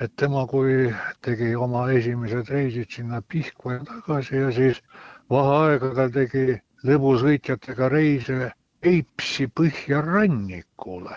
et 0.02 0.12
tema, 0.20 0.46
kui 0.50 0.90
tegi 1.24 1.54
oma 1.56 1.86
esimesed 1.94 2.50
reisid 2.52 2.92
sinna 2.92 3.22
Pihkva 3.22 3.78
ja 3.78 3.86
tagasi 3.88 4.42
ja 4.42 4.50
siis 4.56 4.82
vaheaegadel 5.32 6.12
tegi 6.18 6.58
lõbusõitjatega 6.90 7.90
reise 7.94 8.52
Peipsi 8.84 9.48
põhjarannikule. 9.48 11.16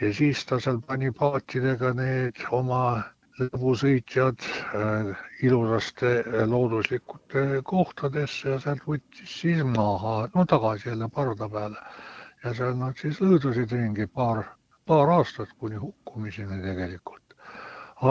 ja 0.00 0.12
siis 0.14 0.44
ta 0.48 0.60
seal 0.60 0.80
pani 0.80 1.10
paatidega 1.12 1.92
need 1.96 2.40
oma 2.56 3.02
lõbusõitjad 3.38 4.44
äh, 4.46 5.08
ilusaste 5.44 6.12
äh, 6.20 6.44
looduslikute 6.48 7.62
kohtadesse 7.68 8.54
ja 8.54 8.58
sealt 8.62 8.84
võttis 8.88 9.32
siis 9.42 9.62
maha, 9.76 10.28
no 10.34 10.44
tagasi 10.48 10.88
jälle 10.88 11.08
parda 11.12 11.48
peale. 11.48 11.82
ja 12.44 12.54
seal 12.54 12.76
nad 12.78 12.96
siis 13.00 13.20
lõõdusid 13.20 13.72
ringi 13.72 14.06
paar, 14.06 14.44
paar 14.86 15.10
aastat 15.18 15.52
kuni 15.58 15.76
hukkumiseni 15.76 16.62
tegelikult. 16.62 17.34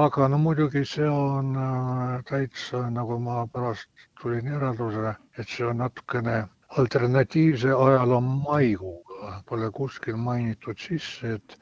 aga 0.04 0.28
no 0.28 0.38
muidugi 0.38 0.86
see 0.86 1.10
on 1.10 1.56
äh, 1.58 2.22
täitsa, 2.30 2.90
nagu 2.90 3.20
ma 3.20 3.48
pärast 3.48 3.90
tulin 4.22 4.52
järeldusele, 4.54 5.16
et 5.38 5.50
see 5.50 5.66
on 5.66 5.78
natukene 5.78 6.44
alternatiivse 6.78 7.74
ajaloo 7.74 8.22
maiguga, 8.22 9.42
pole 9.50 9.72
kuskil 9.72 10.18
mainitud 10.18 10.78
sisse, 10.78 11.38
et 11.40 11.58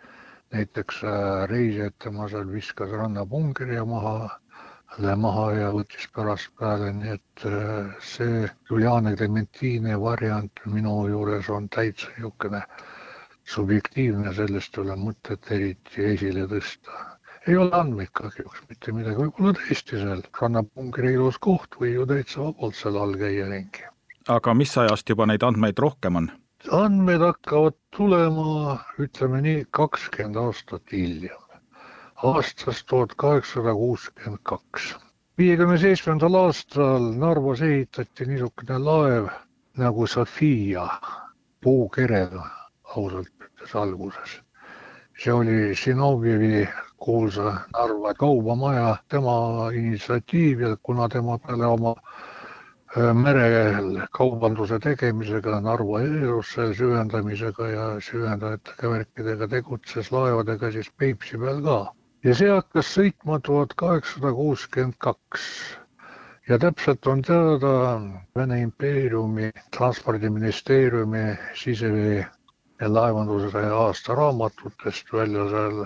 näiteks 0.54 1.04
äh, 1.04 1.50
reisijate 1.50 2.12
ma 2.14 2.28
seal 2.30 2.50
viskas 2.52 2.92
rannapungri 2.94 3.80
maha, 3.90 4.30
maha 5.18 5.46
ja 5.58 5.70
võttis 5.74 6.06
pärast 6.16 6.52
peale, 6.60 6.92
nii 7.00 7.16
et 7.16 7.46
äh, 7.50 7.94
see 8.14 8.44
Juliane 8.70 9.16
Clementine 9.18 9.98
variant 10.02 10.66
minu 10.66 11.08
juures 11.10 11.50
on 11.50 11.70
täitsa 11.70 12.12
niisugune 12.14 12.62
subjektiivne, 13.56 14.34
sellest 14.34 14.78
ei 14.78 14.84
ole 14.86 15.00
mõtet 15.00 15.50
eriti 15.52 16.06
esile 16.14 16.46
tõsta. 16.52 17.02
ei 17.48 17.58
ole 17.60 17.76
andmeid 17.76 18.14
kahjuks 18.16 18.62
mitte 18.70 18.94
midagi, 18.96 19.20
võib-olla 19.20 19.58
tõesti 19.58 20.00
seal 20.00 20.22
rannapungri 20.40 21.12
ilus 21.18 21.42
koht 21.44 21.76
või 21.80 21.96
ju 21.98 22.06
täitsa 22.08 22.46
vabalt 22.46 22.78
seal 22.80 23.02
all 23.02 23.18
käia 23.20 23.50
ringi. 23.50 23.90
aga 24.30 24.54
mis 24.54 24.78
ajast 24.78 25.10
juba 25.10 25.26
neid 25.26 25.44
andmeid 25.44 25.80
rohkem 25.80 26.22
on? 26.22 26.32
Andmed 26.72 27.20
hakkavad 27.20 27.76
tulema, 27.96 28.78
ütleme 29.00 29.42
nii, 29.44 29.66
kakskümmend 29.76 30.38
aastat 30.40 30.92
hiljem, 30.92 31.42
aastast 32.24 32.86
tuhat 32.88 33.16
kaheksasada 33.20 33.74
kuuskümmend 33.76 34.40
kaks. 34.44 34.96
viiekümne 35.38 35.78
seitsmendal 35.78 36.36
aastal 36.40 37.10
Narvas 37.20 37.62
ehitati 37.62 38.26
niisugune 38.30 38.78
laev 38.80 39.28
nagu 39.78 40.08
Sofia, 40.08 40.88
puukerega, 41.62 42.46
ausalt 42.96 43.32
öeldes 43.42 43.76
alguses. 43.76 44.40
see 45.20 45.34
oli 45.34 45.76
Zinovjevi 45.76 46.68
kuulsa 46.98 47.60
Narva 47.74 48.14
kaubamaja, 48.14 48.98
tema 49.10 49.70
initsiatiiv 49.74 50.62
ja 50.62 50.78
kuna 50.84 51.10
tema 51.10 51.38
peale 51.38 51.66
oma 51.66 51.96
merel 52.96 54.08
kaubanduse 54.14 54.78
tegemisega, 54.80 55.60
Narva 55.62 56.02
eelusse 56.06 56.68
süvendamisega 56.78 57.70
ja 57.72 57.86
süvendajatega 58.02 58.92
värkidega 58.92 59.48
tegutses 59.50 60.12
laevadega 60.14 60.72
siis 60.72 60.92
Peipsi 60.98 61.38
peal 61.38 61.64
ka. 61.66 61.78
ja 62.24 62.36
see 62.36 62.52
hakkas 62.52 62.92
sõitma 62.98 63.40
tuhat 63.42 63.74
kaheksasada 63.74 64.34
kuuskümmend 64.38 65.00
kaks 65.00 65.48
ja 66.50 66.60
täpselt 66.60 67.08
on 67.08 67.22
teada 67.22 67.74
Vene 68.38 68.62
impeeriumi 68.62 69.52
transpordiministeeriumi 69.78 71.26
sisevee 71.56 72.26
laevanduse 72.80 73.66
aastaraamatutest 73.84 75.14
välja 75.14 75.50
seal 75.50 75.86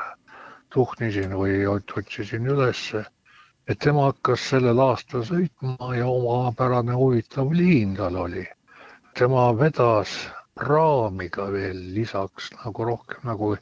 tuhnisin 0.74 1.38
või 1.40 1.64
otsisin 1.72 2.48
ülesse 2.52 3.06
et 3.68 3.80
tema 3.84 4.06
hakkas 4.08 4.44
sellel 4.50 4.80
aastal 4.80 5.24
sõitma 5.28 5.90
ja 5.98 6.08
omapärane 6.08 6.96
huvitav 6.96 7.50
liin 7.52 7.96
tal 7.98 8.16
oli. 8.16 8.46
tema 9.20 9.50
vedas 9.60 10.14
praamiga 10.56 11.48
veel 11.52 11.80
lisaks 11.96 12.52
nagu 12.58 12.86
rohkem 12.92 13.26
nagu 13.30 13.56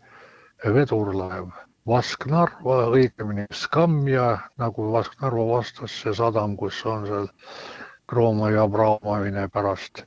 vedurlaev. 0.77 1.47
Vasknarva, 1.85 2.77
õigemini 2.97 3.45
Skamja, 3.53 4.29
nagu 4.57 4.87
Vasknarva 4.93 5.45
vastas 5.51 5.97
see 6.01 6.13
sadam, 6.17 6.55
kus 6.57 6.81
on 6.85 7.05
seal 7.05 7.27
Krooma 8.09 8.49
ja 8.53 8.65
praamamine 8.69 9.47
pärast, 9.53 10.03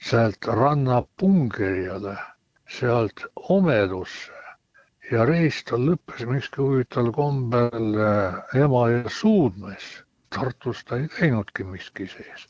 sealt 0.00 0.48
rannapungeriale, 0.60 2.16
sealt 2.78 3.24
Omedusse 3.56 4.33
ja 5.12 5.24
reis 5.28 5.60
tal 5.68 5.84
lõppes 5.90 6.24
miski 6.28 6.62
huvitaval 6.62 7.12
kombel 7.12 8.00
äh, 8.00 8.40
Emajõe 8.64 9.10
suudmes. 9.12 9.90
Tartus 10.34 10.82
ta 10.84 10.96
ei 10.98 11.08
käinudki 11.18 11.64
miski 11.68 12.08
sees 12.10 12.48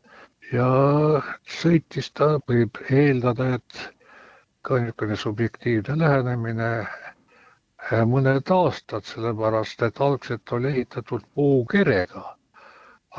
ja 0.53 0.67
sõitis 1.59 2.11
ta, 2.13 2.35
võib 2.49 2.77
eeldada, 2.89 3.55
et 3.57 3.81
ka 4.65 4.79
niisugune 4.81 5.17
subjektiivne 5.17 5.97
lähenemine 5.99 6.69
äh, 6.85 8.01
mõned 8.09 8.51
aastad, 8.53 9.05
sellepärast 9.09 9.81
et 9.87 10.01
algselt 10.01 10.55
oli 10.57 10.71
ehitatud 10.73 11.25
puukerega, 11.33 12.25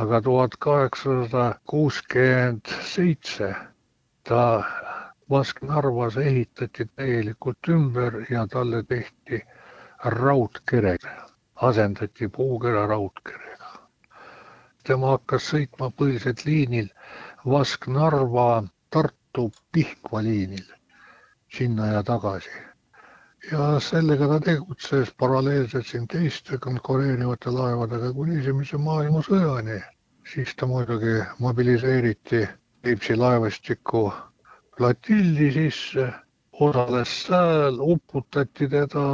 aga 0.03 0.21
tuhat 0.23 0.57
kaheksasada 0.63 1.47
kuuskümmend 1.71 2.75
seitse 2.93 3.55
ta 4.27 4.43
Vasknarvas 5.31 6.17
ehitati 6.23 6.85
täielikult 6.97 7.69
ümber 7.69 8.17
ja 8.31 8.47
talle 8.47 8.83
tehti 8.83 9.41
raudkere, 10.05 10.97
asendati 11.57 12.29
puukera 12.29 12.87
raudkerega. 12.87 13.71
tema 14.85 15.09
hakkas 15.15 15.49
sõitma 15.53 15.89
põhiliselt 15.91 16.45
liinil 16.47 16.87
Vasknarva 17.55 18.65
Tartu 18.91 19.51
Pihkva 19.73 20.23
liinil, 20.23 20.69
sinna 21.57 21.87
ja 21.87 22.03
tagasi. 22.03 22.55
ja 23.53 23.81
sellega 23.81 24.29
ta 24.29 24.41
tegutses 24.41 25.11
paralleelselt 25.19 25.87
siin 25.87 26.07
teiste 26.07 26.59
konkureerivate 26.59 27.51
laevadega 27.51 28.13
kuni 28.13 28.39
esimese 28.39 28.77
maailmasõjani. 28.77 29.83
siis 30.35 30.55
ta 30.55 30.67
muidugi 30.67 31.19
mobiliseeriti 31.39 32.47
Peipsi 32.83 33.17
laevastiku 33.17 34.13
flotilli 34.77 35.51
sisse, 35.53 36.07
osales 36.61 37.09
seal, 37.25 37.79
uputati 37.81 38.69
teda 38.69 39.05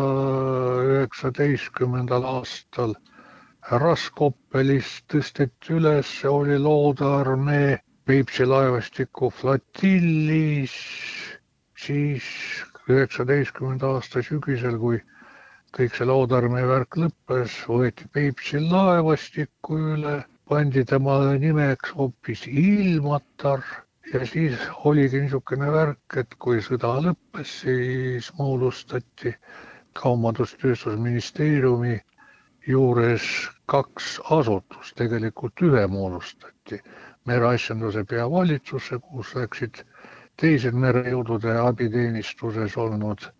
üheksateistkümnendal 0.86 2.26
aastal. 2.26 2.94
Raskopelist 3.82 5.04
tõsteti 5.12 5.76
üles, 5.78 6.10
oli 6.26 6.58
Loode 6.58 7.06
armee 7.06 7.76
Peipsi 8.10 8.46
laevastiku 8.50 9.30
flotillis, 9.30 10.74
siis 11.78 12.26
üheksateistkümnenda 12.90 13.92
aasta 13.94 14.24
sügisel, 14.26 14.74
kui 14.82 14.98
kõik 15.78 15.94
see 15.94 16.10
Loode 16.10 16.40
armee 16.40 16.66
värk 16.66 16.98
lõppes, 17.04 17.54
võeti 17.70 18.10
Peipsi 18.10 18.58
laevastikku 18.66 19.78
üle, 19.94 20.18
pandi 20.50 20.82
tema 20.90 21.20
nimeks 21.38 21.94
hoopis 21.94 22.48
Ilmatar 22.50 23.62
ja 24.12 24.26
siis 24.26 24.58
oligi 24.84 25.20
niisugune 25.22 25.72
värk, 25.72 26.16
et 26.22 26.34
kui 26.38 26.62
sõda 26.64 26.94
lõppes, 27.04 27.48
siis 27.62 28.32
moodustati 28.38 29.34
Kaubandus-Tööstusministeeriumi 29.98 32.00
juures 32.66 33.26
kaks 33.66 34.20
asutust, 34.38 34.96
tegelikult 34.98 35.62
ühe 35.66 35.86
moodustati 35.90 36.80
mereasjanduse 37.30 38.04
peavalitsusse, 38.10 38.98
kus 38.98 39.34
läksid 39.38 39.74
teised 40.40 40.74
merejõudude 40.84 41.52
abiteenistuses 41.62 42.76
olnud 42.84 43.20
äh, 43.26 43.32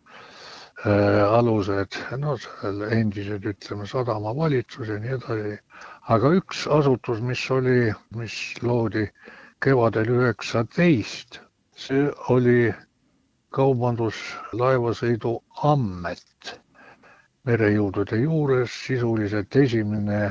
alused, 1.39 1.93
no 2.22 2.37
seal 2.45 2.78
endised, 2.91 3.43
ütleme, 3.55 3.84
sadamavalitsus 3.91 4.87
ja 4.93 4.99
nii 5.03 5.14
edasi. 5.18 5.57
aga 6.16 6.26
üks 6.39 6.59
asutus, 6.78 7.18
mis 7.20 7.43
oli, 7.51 7.78
mis 8.18 8.37
loodi 8.62 9.05
kevadel 9.63 10.09
üheksateist, 10.17 11.41
see 11.79 12.09
oli 12.35 12.73
kaubanduslaevasõidu 13.55 15.37
ammet 15.71 16.55
merejõudude 17.47 18.19
juures, 18.23 18.75
sisuliselt 18.87 19.57
esimene 19.57 20.23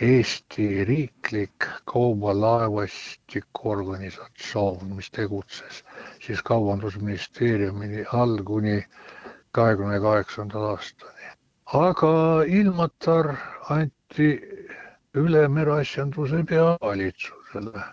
Eesti 0.00 0.84
riiklik 0.88 1.66
kaubalaevastiku 1.92 3.72
organisatsioon, 3.74 4.94
mis 4.96 5.10
tegutses 5.12 5.82
siis 6.24 6.40
Kaubandusministeeriumi 6.50 8.06
all 8.12 8.40
kuni 8.48 8.78
kahekümne 9.52 10.00
kaheksandal 10.00 10.64
aastani. 10.70 11.32
aga 11.80 12.14
Ilmatar 12.46 13.34
anti 13.68 14.30
üle 15.14 15.48
mereasjanduse 15.48 16.44
peavalitsusele. 16.48 17.84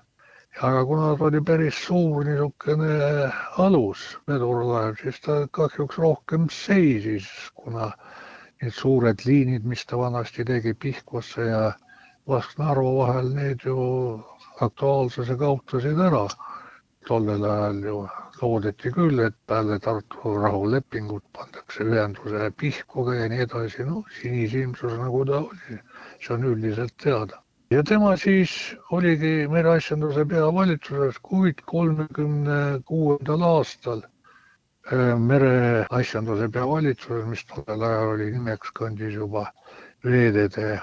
Aga 0.61 0.85
kuna 0.85 1.15
ta 1.17 1.25
oli 1.25 1.41
päris 1.45 1.79
suur 1.85 2.23
niisugune 2.25 2.93
alus, 3.63 4.05
vedurlaev, 4.27 4.95
siis 5.01 5.19
ta 5.21 5.35
kahjuks 5.53 5.99
rohkem 6.01 6.47
seisis, 6.49 7.27
kuna 7.53 7.91
need 8.61 8.73
suured 8.73 9.21
liinid, 9.25 9.67
mis 9.69 9.85
ta 9.85 9.99
vanasti 10.01 10.45
tegi 10.45 10.73
Pihkvasse 10.73 11.45
ja 11.45 11.61
Vasknarva 12.27 12.93
vahel, 12.97 13.29
need 13.35 13.65
ju 13.69 13.77
aktuaalsuse 14.61 15.37
kaotasid 15.37 15.99
ära. 16.09 16.27
tollel 17.07 17.43
ajal 17.47 17.77
ju 17.83 17.99
loodeti 18.41 18.89
küll, 18.91 19.19
et 19.23 19.35
peale 19.47 19.77
Tartu 19.79 20.33
rahulepingut 20.41 21.23
pandakse 21.37 21.85
ühenduse 21.85 22.49
Pihkvaga 22.51 23.13
ja 23.15 23.29
nii 23.31 23.45
edasi, 23.45 23.85
noh, 23.87 24.03
sinisilmsus 24.19 24.97
nagu 24.99 25.23
ta 25.25 25.39
oli, 25.45 25.77
see 26.19 26.33
on 26.35 26.49
üldiselt 26.49 26.97
teada. 27.03 27.39
Ja 27.69 27.83
tema 27.83 28.15
siis 28.17 28.51
oligi 28.91 29.47
mereasjanduse 29.51 30.25
peavalitsuses, 30.25 31.17
kuid 31.23 31.63
kolmekümne 31.65 32.59
kuuendal 32.85 33.41
aastal 33.43 34.01
mereasjanduse 35.31 36.47
peavalitsuses, 36.53 37.25
mis 37.27 37.43
tollel 37.49 37.83
ajal 37.89 38.13
oli 38.13 38.31
nimeks 38.31 38.71
kandis 38.79 39.13
juba 39.13 39.43
veeteede 40.05 40.79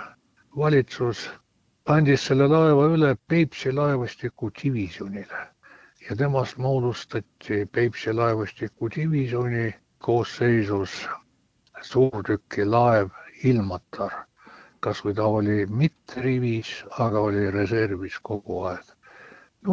valitsus, 0.57 1.25
andis 1.89 2.27
selle 2.29 2.49
laeva 2.53 2.91
üle 2.93 3.15
Peipsi 3.29 3.73
laevastiku 3.73 4.51
divisjonile 4.63 5.41
ja 6.09 6.17
temast 6.17 6.59
moodustati 6.59 7.65
Peipsi 7.73 8.13
laevastiku 8.13 8.91
divisjoni 8.97 9.73
koosseisus 9.99 11.09
suurtükilaev 11.83 13.09
Ilmatar. 13.45 14.13
Kas 14.85 15.01
või 15.05 15.17
ta 15.19 15.27
oli 15.41 15.65
mitte 15.83 16.21
rivis, 16.25 16.71
aga 17.07 17.25
oli 17.31 17.51
reservis 17.55 18.21
kogu 18.31 18.63
aeg. 18.71 18.95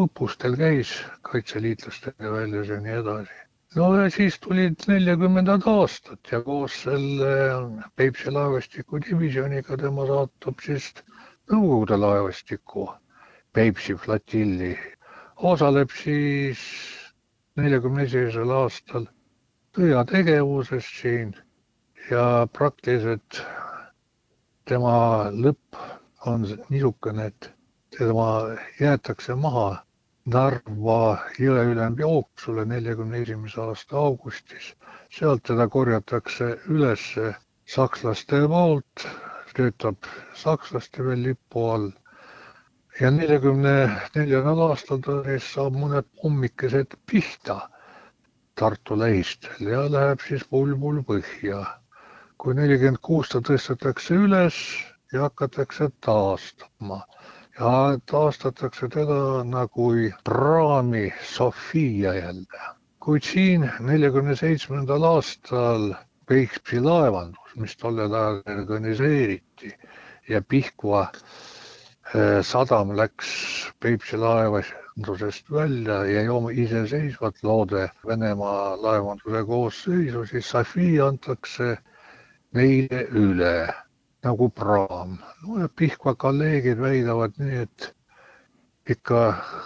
õppustel 0.03 0.55
käis 0.59 0.91
kaitseliitlastega 1.28 2.32
väljas 2.32 2.70
ja 2.72 2.80
nii 2.84 2.99
edasi 3.03 3.41
no 3.76 3.88
ja 3.95 4.09
siis 4.12 4.38
tulid 4.43 4.84
neljakümnendad 4.88 5.68
aastad 5.72 6.32
ja 6.32 6.41
koos 6.43 6.74
selle 6.86 7.36
Peipsi 7.95 8.32
laevastiku 8.32 8.99
divisjoniga 9.05 9.78
tema 9.84 10.07
saatub 10.09 10.64
siis 10.66 10.93
Nõukogude 11.51 11.97
laevastiku 11.99 12.89
Peipsi 13.53 13.95
flotilli. 13.99 14.76
osaleb 15.36 15.91
siis 15.91 16.59
neljakümne 17.59 18.03
esimesel 18.07 18.51
aastal 18.55 19.07
sõjategevuses 19.76 20.91
siin 20.99 21.34
ja 22.12 22.47
praktiliselt 22.57 23.41
tema 24.66 24.95
lõpp 25.45 25.78
on 26.26 26.43
niisugune, 26.70 27.26
et 27.32 27.51
tema 27.97 28.28
jäetakse 28.80 29.36
maha 29.36 29.70
Narva 30.34 30.97
jõe 31.41 31.62
ülemjooksule 31.74 32.66
neljakümne 32.70 33.22
esimese 33.24 33.62
aasta 33.62 33.97
augustis. 33.97 34.68
sealt 35.09 35.41
teda 35.49 35.66
korjatakse 35.68 36.49
üles 36.76 37.07
sakslaste 37.66 38.41
poolt, 38.53 39.07
töötab 39.57 39.97
sakslaste 40.43 41.03
veel 41.07 41.24
lipu 41.24 41.66
all. 41.72 41.89
ja 42.99 43.12
neljakümne 43.12 43.74
neljandal 44.16 44.62
aastal 44.70 45.01
ta 45.09 45.18
siis 45.26 45.49
saab 45.57 45.76
mõned 45.84 46.05
hommikesed 46.24 46.93
pihta 47.12 47.57
Tartu 48.55 48.99
lähistel 48.99 49.68
ja 49.74 49.88
läheb 49.91 50.22
siis 50.28 50.43
pulbul 50.53 51.01
põhja. 51.07 51.66
Kui 52.41 52.55
nelikümmend 52.57 52.97
kuus 53.05 53.29
ta 53.29 53.39
tõstetakse 53.45 54.15
üles 54.17 54.55
ja 55.13 55.27
hakatakse 55.27 55.91
taastama 56.05 56.95
ja 57.59 57.73
taastatakse 58.09 58.87
teda 58.95 59.17
nagu 59.45 59.89
praami 60.25 61.11
Sofia 61.33 62.13
jälle. 62.17 62.61
kuid 62.99 63.27
siin 63.27 63.67
neljakümne 63.79 64.35
seitsmendal 64.35 65.03
aastal 65.03 65.93
Peipsi 66.25 66.79
laevandus, 66.81 67.53
mis 67.55 67.77
tollel 67.77 68.13
ajal 68.13 68.41
organiseeriti 68.55 69.73
ja 70.29 70.41
Pihkva 70.41 71.03
sadam 72.41 72.95
läks 72.97 73.29
Peipsi 73.79 74.17
laevandusest 74.17 75.51
välja 75.51 76.01
ja 76.05 76.25
jäi 76.25 76.65
iseseisvat 76.65 77.43
loode 77.43 77.89
Venemaa 78.07 78.81
laevanduse 78.81 79.45
koosseisu, 79.45 80.25
siis 80.25 80.49
Sofia 80.49 81.05
antakse 81.07 81.77
neile 82.53 83.05
üle 83.11 83.55
nagu 84.23 84.49
praam. 84.49 85.17
no 85.43 85.59
ja 85.59 85.69
Pihkva 85.69 86.15
kolleegid 86.15 86.79
väidavad 86.81 87.37
nii, 87.39 87.63
et 87.65 87.93
ikka 88.89 89.21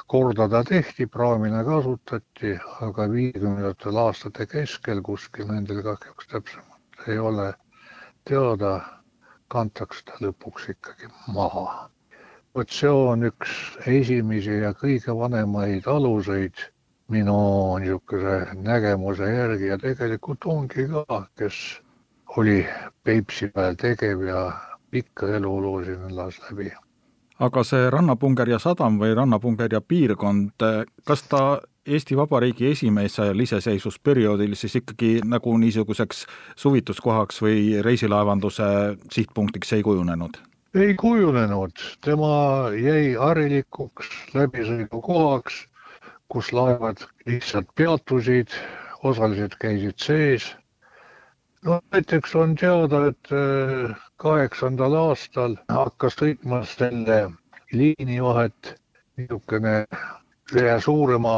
korda 0.08 0.48
ta 0.50 0.64
tehti, 0.64 1.08
praamina 1.08 1.64
kasutati, 1.64 2.56
aga 2.88 3.08
viiekümnendatel 3.12 3.98
aastate 3.98 4.46
keskel 4.52 5.02
kuskil 5.02 5.48
nendel 5.50 5.82
kahjuks 5.84 6.28
täpsemalt 6.32 7.08
ei 7.08 7.20
ole 7.20 7.54
teada, 8.30 8.80
kantakse 9.52 10.06
ta 10.06 10.20
lõpuks 10.22 10.70
ikkagi 10.76 11.12
maha. 11.34 11.90
vot 12.56 12.72
see 12.72 12.90
on 12.90 13.28
üks 13.28 13.52
esimesi 13.92 14.62
ja 14.62 14.72
kõige 14.74 15.16
vanemaid 15.20 15.88
aluseid 15.92 16.62
minu 17.12 17.40
niisuguse 17.84 18.36
nägemuse 18.64 19.28
järgi 19.28 19.68
ja 19.74 19.78
tegelikult 19.78 20.46
ongi 20.46 20.88
ka, 20.94 21.26
kes 21.38 21.82
oli 22.38 22.66
Peipsi 23.04 23.48
peal 23.48 23.76
tegev 23.80 24.22
ja 24.28 24.52
pikka 24.92 25.28
eluolu 25.38 25.84
siin 25.86 26.10
elas 26.10 26.40
läbi. 26.50 26.72
aga 27.40 27.64
see 27.68 27.90
rannapunger 27.92 28.50
ja 28.50 28.60
sadam 28.60 29.00
või 29.00 29.16
rannapunger 29.16 29.74
ja 29.74 29.82
piirkond, 29.82 30.64
kas 31.06 31.24
ta 31.24 31.62
Eesti 31.86 32.18
Vabariigi 32.18 32.72
esimese 32.72 33.22
ajal 33.22 33.40
iseseisvusperioodil 33.44 34.56
siis 34.56 34.76
ikkagi 34.80 35.20
nagu 35.26 35.58
niisuguseks 35.58 36.26
suvituskohaks 36.56 37.42
või 37.44 37.84
reisilaevanduse 37.86 38.66
sihtpunktiks 39.12 39.74
ei 39.74 39.84
kujunenud? 39.84 40.40
ei 40.76 40.96
kujunenud, 41.00 41.72
tema 42.04 42.72
jäi 42.76 43.14
harilikuks 43.20 44.10
läbisõidukohaks, 44.34 45.62
kus 46.28 46.52
laevad 46.54 47.06
lihtsalt 47.26 47.70
peatusid, 47.76 48.52
osaliselt 49.04 49.56
käisid 49.62 50.00
sees 50.02 50.50
no 51.66 51.82
näiteks 51.92 52.36
on 52.36 52.56
teada, 52.56 53.00
et 53.10 53.32
äh, 53.34 53.96
kaheksandal 54.22 54.94
aastal 55.00 55.56
hakkas 55.70 56.18
sõitma 56.20 56.62
selle 56.70 57.18
liini 57.72 58.20
vahet 58.24 58.76
niisugune 59.18 59.74
ühe 60.54 60.76
suurema 60.82 61.36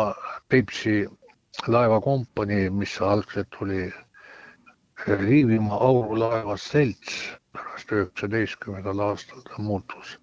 Peipsi 0.50 0.98
laevakompanii, 1.68 2.70
mis 2.70 2.98
algselt 3.02 3.56
oli 3.62 3.88
Liivimaa 5.08 5.78
aurulaeva 5.86 6.58
selts, 6.58 7.20
pärast 7.54 7.92
üheksateistkümnendal 7.94 9.00
aastal 9.10 9.44
ta 9.46 9.62
muutus 9.62 10.18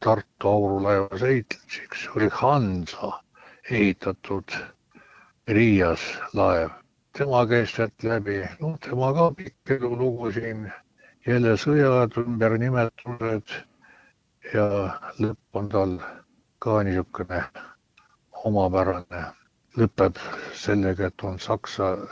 Tartu 0.00 0.48
aurulaeva 0.48 1.18
seltsiks, 1.20 2.08
oli 2.16 2.28
Hansa 2.32 3.12
ehitatud 3.70 4.56
Riias 5.48 6.02
laev 6.34 6.74
tema 7.16 7.46
käis 7.48 7.70
sealt 7.72 8.04
läbi, 8.04 8.34
noh, 8.60 8.74
tema 8.84 9.08
ka 9.16 9.30
pikk 9.38 9.70
elulugu 9.76 10.28
siin, 10.36 10.66
jälle 11.26 11.54
sõjad, 11.62 12.16
ümbernimetused 12.20 13.54
ja 14.52 14.66
lõpp 15.22 15.60
on 15.60 15.70
tal 15.72 15.94
ka 16.60 16.82
niisugune 16.84 17.40
omapärane. 18.50 19.22
lõpeb 19.76 20.18
sellega, 20.56 21.06
et 21.10 21.22
on 21.28 21.38
Saksa 21.46 21.88
äh, 21.92 22.06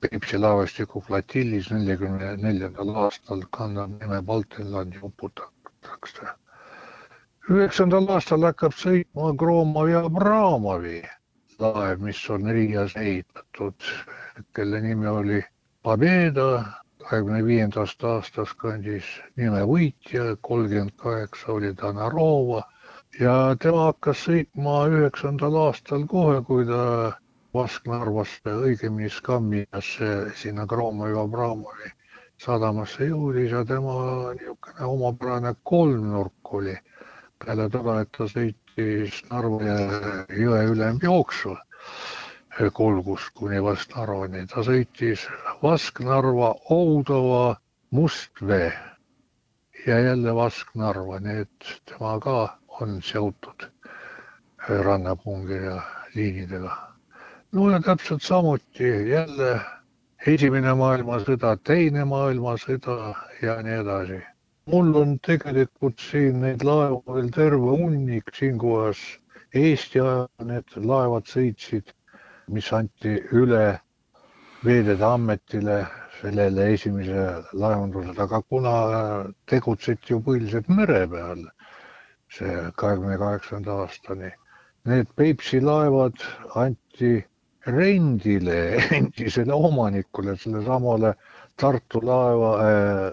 Peipsi 0.00 0.38
laevastiku 0.38 1.00
flotillis 1.06 1.70
neljakümne 1.74 2.36
neljandal 2.42 2.92
aastal 3.04 3.42
kannab 3.58 3.90
nime 4.00 4.20
Baltenlandi 4.22 4.98
uputatakse. 5.10 6.26
üheksandal 7.50 8.10
aastal 8.18 8.46
hakkab 8.50 8.74
sõitma 8.82 9.32
Gromov 9.44 9.90
ja 9.90 10.04
Abramovi 10.10 11.02
laev, 11.58 12.00
mis 12.00 12.22
on 12.30 12.50
Riias 12.56 12.96
ehitatud, 12.96 13.88
kelle 14.54 14.80
nimi 14.80 15.06
oli 15.06 15.42
Pobeda, 15.82 16.48
kahekümne 17.02 17.44
viiendast 17.46 18.04
aastast 18.04 18.56
kandis 18.62 19.10
nime 19.36 19.62
Võitja, 19.70 20.36
kolmkümmend 20.40 20.96
kaheksa 21.02 21.52
oli 21.52 21.74
ta 21.74 21.92
Narova. 21.92 22.62
Ja 23.20 23.34
tema 23.60 23.86
hakkas 23.90 24.24
sõitma 24.26 24.80
üheksandal 24.92 25.56
aastal 25.66 26.06
kohe, 26.10 26.40
kui 26.48 26.66
ta 26.68 27.12
Vasknarvasse, 27.54 28.56
õigemini 28.68 29.08
Skamminasse 29.10 30.10
sinna 30.42 30.66
Kromovi 30.66 31.16
Abramovi 31.20 31.94
sadamasse 32.42 33.06
jõudis 33.08 33.52
ja 33.54 33.62
tema 33.64 33.94
niisugune 34.36 34.90
omapärane 34.90 35.54
kolmnurk 35.70 36.52
oli. 36.58 36.76
Peale 37.44 37.68
seda, 37.70 38.00
et 38.02 38.12
ta 38.16 38.26
sõitis 38.76 39.22
Narva 39.30 39.76
jõe 40.36 40.64
ülemjooksu 40.68 41.56
Kolgust 42.72 43.32
kuni 43.34 43.60
Vask-Narvani. 43.60 44.46
ta 44.48 44.60
sõitis 44.64 45.26
Vask-Narva, 45.62 46.54
Oudova, 46.70 47.56
Mustvee 47.90 48.72
ja 49.86 49.98
jälle 49.98 50.34
Vask-Narva, 50.34 51.20
nii 51.20 51.40
et 51.46 51.72
tema 51.88 52.18
ka 52.20 52.58
on 52.80 53.00
seotud 53.02 53.66
rannapungirja 54.68 55.80
liinidega. 56.14 56.76
no 57.52 57.70
ja 57.70 57.80
täpselt 57.80 58.22
samuti 58.22 59.08
jälle 59.08 59.60
esimene 60.26 60.74
maailmasõda, 60.74 61.56
teine 61.64 62.04
maailmasõda 62.04 63.14
ja 63.42 63.62
nii 63.62 63.80
edasi. 63.80 64.22
Mul 64.66 64.94
on 65.02 65.18
tegelikult 65.22 66.00
siin 66.10 66.40
neid 66.42 66.64
laevu 66.66 67.02
veel 67.14 67.30
terve 67.30 67.76
hunnik, 67.82 68.32
siinkohas 68.34 69.02
Eesti 69.54 70.00
ajal 70.02 70.48
need 70.50 70.74
laevad 70.90 71.28
sõitsid 71.30 71.92
mis 72.48 72.72
anti 72.72 73.16
üle 73.34 73.80
Veeteede 74.64 75.04
Ametile 75.04 75.78
sellele 76.20 76.66
esimese 76.74 77.24
laevandusele, 77.52 78.18
aga 78.22 78.40
kuna 78.50 78.74
tegutseti 79.50 80.14
ju 80.14 80.20
põhiliselt 80.26 80.68
mere 80.78 81.00
peal 81.10 81.42
see 82.36 82.54
kahekümne 82.82 83.18
kaheksanda 83.22 83.74
aastani, 83.82 84.30
need 84.90 85.10
Peipsi 85.18 85.60
laevad 85.62 86.22
anti 86.62 87.12
rendile 87.66 88.58
endisele 88.98 89.54
omanikule, 89.54 90.36
sellesamale 90.42 91.14
Tartu 91.56 92.02
laeva 92.04 92.50
äh, 92.62 93.12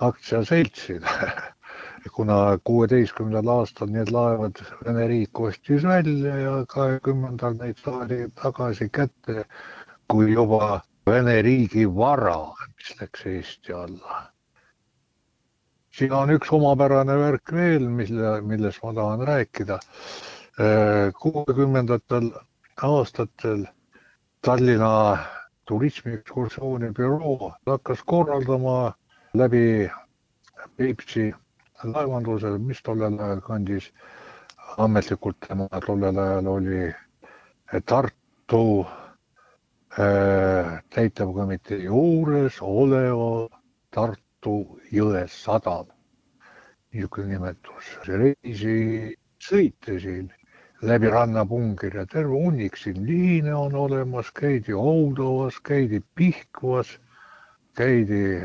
aktsiaseltsile 0.00 1.08
kuna 2.16 2.58
kuueteistkümnendal 2.64 3.48
aastal 3.58 3.90
need 3.92 4.10
laevad 4.12 4.60
Vene 4.84 5.06
riik 5.08 5.40
ostis 5.40 5.84
välja 5.84 6.36
ja 6.36 6.52
kahekümnendal 6.68 7.58
neid 7.60 7.80
saadi 7.84 8.22
tagasi 8.42 8.88
kätte 8.88 9.44
kui 10.08 10.32
juba 10.32 10.80
Vene 11.06 11.42
riigi 11.42 11.86
vara, 11.96 12.36
mis 12.76 12.94
läks 13.00 13.26
Eesti 13.26 13.72
alla. 13.72 14.22
siin 15.96 16.12
on 16.12 16.30
üks 16.30 16.52
omapärane 16.52 17.16
värk 17.18 17.52
veel, 17.52 17.88
mille, 17.88 18.40
millest 18.40 18.82
ma 18.82 18.92
tahan 18.94 19.26
rääkida. 19.26 19.78
kuuekümnendatel 21.20 22.30
aastatel 22.82 23.66
Tallinna 24.40 25.18
turismiekskursiooni 25.68 26.92
büroo 26.96 27.52
hakkas 27.66 28.02
korraldama 28.06 28.92
läbi 29.34 29.90
Peipsi 30.76 31.30
laevandusel, 31.84 32.58
mis 32.58 32.82
tollel 32.82 33.18
ajal 33.18 33.40
kandis 33.44 33.90
ametlikult 34.78 35.38
tema 35.46 35.68
tollel 35.86 36.18
ajal 36.18 36.46
oli 36.46 36.88
Tartu 37.86 38.86
äh, 39.98 40.82
täitevkomitee 40.90 41.78
juures 41.84 42.58
oleva 42.60 43.48
Tartu 43.90 44.80
jõe 44.92 45.24
sadam. 45.28 45.86
niisugune 46.90 47.36
nimetus, 47.36 47.86
reisisõite 48.02 50.00
siin 50.02 50.32
läbi 50.82 51.06
rannapungir 51.06 51.94
ja 52.00 52.06
terve 52.06 52.34
hunnik 52.34 52.76
siin 52.76 53.04
liine 53.06 53.54
on 53.54 53.74
olemas, 53.78 54.32
käidi 54.34 54.74
Oudovas, 54.74 55.60
käidi 55.62 56.00
Pihkvas, 56.14 56.96
käidi 57.78 58.42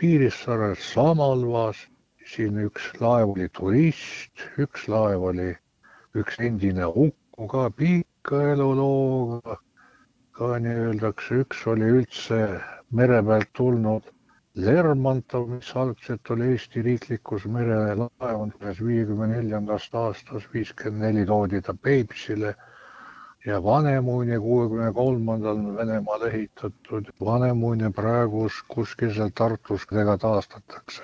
Piirissaares, 0.00 0.80
Samalvas 0.92 1.78
siin 2.30 2.58
üks 2.66 2.88
laev 3.00 3.30
oli 3.34 3.46
turist, 3.58 4.42
üks 4.64 4.82
laev 4.92 5.22
oli 5.30 5.46
üks 6.22 6.36
endine 6.48 6.88
hukku 6.96 7.46
ka 7.52 7.62
pika 7.78 8.42
elulooga, 8.50 9.56
ka 10.36 10.50
nii 10.64 10.82
öeldakse, 10.88 11.38
üks 11.44 11.64
oli 11.72 11.88
üldse 12.00 12.40
mere 13.00 13.22
pealt 13.30 13.50
tulnud 13.60 14.12
Lermontov, 14.66 15.48
mis 15.54 15.72
algselt 15.84 16.30
oli 16.36 16.50
Eesti 16.52 16.84
riiklikus 16.90 17.48
merelaevanduses 17.56 18.84
viiekümne 18.90 19.30
neljandast 19.32 19.96
aastast, 20.02 20.52
viiskümmend 20.52 21.06
neli 21.08 21.24
toodi 21.32 21.62
ta 21.70 21.74
Peipsile 21.88 22.52
ja 23.46 23.60
Vanemuine 23.64 24.38
kuuekümne 24.42 24.92
kolmandal 24.92 25.60
Venemaal 25.76 26.26
ehitatud. 26.30 27.12
Vanemuine 27.20 27.92
praegu 27.92 28.48
kuskil 28.68 29.14
seal 29.14 29.30
Tartus 29.34 29.86
taastatakse 29.86 31.02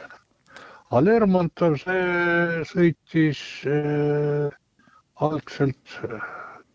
aga 0.92 1.00
Lermontov, 1.06 1.78
see 1.80 2.64
sõitis 2.68 3.38
äh, 3.64 4.52
algselt 5.24 5.94
äh, 6.04 6.18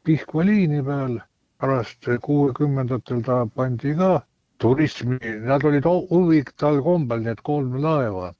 Pihkva 0.07 0.45
liini 0.47 0.79
peal, 0.81 1.19
pärast 1.61 2.09
kuuekümnendatel 2.25 3.21
ta 3.27 3.43
pandi 3.45 3.93
ka 3.99 4.23
turismi, 4.57 5.19
nad 5.45 5.65
olid 5.69 5.85
huvitaval 5.85 6.81
kombel, 6.81 7.21
need 7.27 7.43
kolm 7.45 7.77
laeva. 7.83 8.31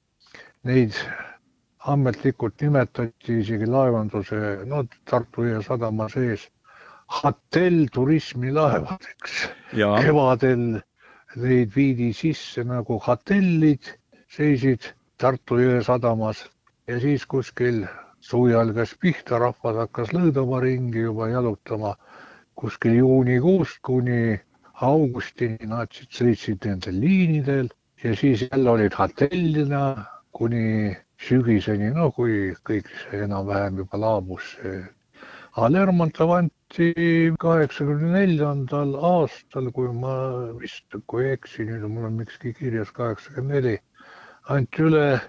Neid 0.66 0.98
ametlikult 1.86 2.58
nimetati 2.64 3.38
isegi 3.44 3.70
laevanduse, 3.70 4.40
no 4.66 4.82
Tartu 5.06 5.46
Jõe 5.46 5.62
sadama 5.62 6.08
sees 6.10 6.48
hotell-turismilaevadeks. 7.08 9.48
kevadel 9.74 10.82
neid 11.36 11.76
viidi 11.76 12.12
sisse 12.12 12.64
nagu 12.64 12.98
hotellid, 13.06 13.82
seisid 14.28 14.94
Tartu 15.18 15.58
jõe 15.58 15.82
sadamas 15.82 16.44
ja 16.86 17.00
siis 17.02 17.26
kuskil 17.26 17.82
suvi 18.22 18.54
algas 18.54 18.94
pihta, 19.02 19.38
rahvas 19.42 19.76
hakkas 19.82 20.12
lõõdama 20.14 20.60
ringi 20.62 21.00
juba 21.08 21.26
jalutama. 21.32 21.96
kuskil 22.58 22.94
juunikuust 22.98 23.78
kuni 23.82 24.38
augustini 24.82 25.66
natsid 25.66 26.10
sõitsid 26.10 26.64
nendel 26.66 27.00
liinidel 27.00 27.68
ja 28.02 28.14
siis 28.16 28.46
jälle 28.50 28.70
olid 28.70 28.94
hotellina 28.98 30.04
kuni 30.32 30.96
sügiseni, 31.18 31.90
no 31.94 32.10
kui 32.14 32.54
kõik 32.66 32.86
see 33.02 33.24
enam-vähem 33.26 33.82
juba 33.82 33.98
laabus. 33.98 34.56
aga 35.56 35.68
Lermontov 35.70 36.30
anti 36.68 37.32
kaheksakümne 37.40 38.12
neljandal 38.12 38.94
aastal, 38.94 39.70
kui 39.72 39.88
ma 39.88 40.12
vist, 40.60 40.84
kui 41.06 41.24
ei 41.24 41.32
eksi, 41.32 41.64
nüüd 41.64 41.84
on 41.84 41.94
mul 41.94 42.04
on 42.04 42.18
mikski 42.20 42.52
kirjas 42.52 42.90
kaheksakümmend 42.92 43.54
neli 43.54 43.78
anti 44.48 44.82
üle 44.82 45.20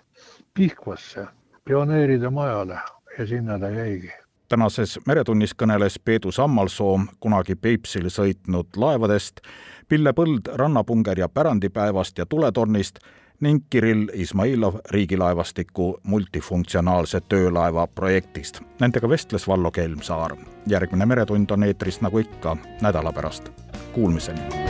Pihkvasse 0.53 1.27
pioneeride 1.63 2.29
majale 2.29 2.79
ja 3.17 3.27
sinna 3.27 3.59
ta 3.59 3.69
jäigi. 3.69 4.11
tänases 4.49 4.99
Meretunnis 5.07 5.53
kõneles 5.55 5.99
Peedu 6.03 6.31
Sammalsoo 6.31 6.99
kunagi 7.19 7.55
Peipsil 7.55 8.09
sõitnud 8.09 8.75
laevadest, 8.75 9.39
Pille 9.87 10.11
Põld 10.13 10.51
rannapunger 10.55 11.19
ja 11.19 11.29
pärandipäevast 11.29 12.17
ja 12.17 12.25
tuletornist 12.25 12.99
ning 13.39 13.63
Kirill 13.69 14.07
Izmailov 14.13 14.75
riigilaevastiku 14.91 15.99
multifunktsionaalse 16.03 17.21
töölaeva 17.21 17.87
projektist. 17.87 18.61
Nendega 18.79 19.09
vestles 19.09 19.47
Vallo 19.47 19.71
Kelmsaar. 19.71 20.35
järgmine 20.67 21.05
Meretund 21.05 21.49
on 21.51 21.63
eetris 21.63 22.01
nagu 22.01 22.19
ikka 22.19 22.57
nädala 22.81 23.13
pärast. 23.13 23.49
Kuulmiseni 23.93 24.69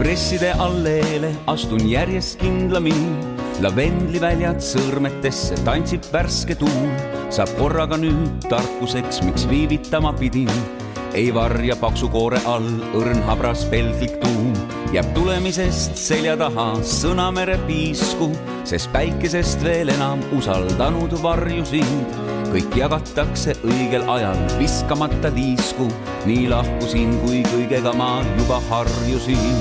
presside 0.00 0.52
alleele 0.52 1.28
astun 1.46 1.90
järjest 1.90 2.40
kindlamini. 2.40 3.12
lavendliväljad 3.60 4.62
sõrmetesse 4.64 5.58
tantsib 5.66 6.06
värske 6.12 6.56
tuul, 6.56 6.88
saab 7.28 7.52
korraga 7.58 7.98
nüüd 8.00 8.48
tarkuseks, 8.48 9.20
miks 9.26 9.44
viivitama 9.50 10.14
pidin. 10.16 10.79
Ei 11.14 11.34
varja 11.34 11.76
paksu 11.80 12.08
koore 12.12 12.40
all 12.46 12.68
õrn 12.96 13.22
habras 13.28 13.64
pelglik 13.72 14.16
tuum, 14.22 14.52
jääb 14.94 15.12
tulemisest 15.16 15.98
selja 15.98 16.36
taha 16.40 16.72
sõnamere 16.86 17.58
piisku, 17.66 18.30
sest 18.68 18.92
päikesest 18.94 19.64
veel 19.66 19.92
enam 19.96 20.22
usaldanud 20.36 21.16
varju 21.22 21.64
sind 21.72 22.20
kõik 22.50 22.74
jagatakse 22.74 23.54
õigel 23.62 24.02
ajal, 24.10 24.38
viskamata 24.58 25.30
liisku, 25.34 25.86
nii 26.26 26.48
lahkusin, 26.50 27.14
kui 27.22 27.44
kõigega 27.46 27.92
ma 27.94 28.24
juba 28.40 28.58
harjusin. 28.70 29.60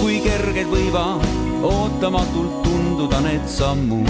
Kui 0.00 0.16
kerged 0.24 0.70
võivad 0.72 1.26
ootamatult 1.66 2.62
tunduda 2.64 3.20
need 3.26 3.44
sammud. 3.48 4.08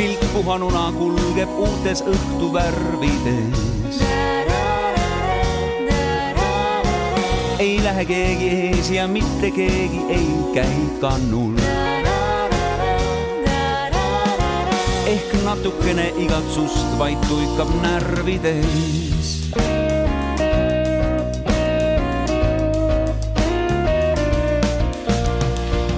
pilk 0.00 0.22
puhanuna 0.32 0.86
kulgeb 0.96 1.50
uutes 1.60 2.00
õhtuvärvides. 2.40 4.00
ei 7.58 7.84
lähe 7.84 8.04
keegi 8.04 8.48
ees 8.48 8.90
ja 8.90 9.06
mitte 9.08 9.50
keegi 9.50 10.00
ei 10.08 10.28
käi 10.54 10.80
kannul. 11.00 11.58
ehk 15.06 15.34
natukene 15.44 16.12
igatsust 16.16 16.98
vaid 16.98 17.20
tuikab 17.28 17.68
närvides. 17.82 19.52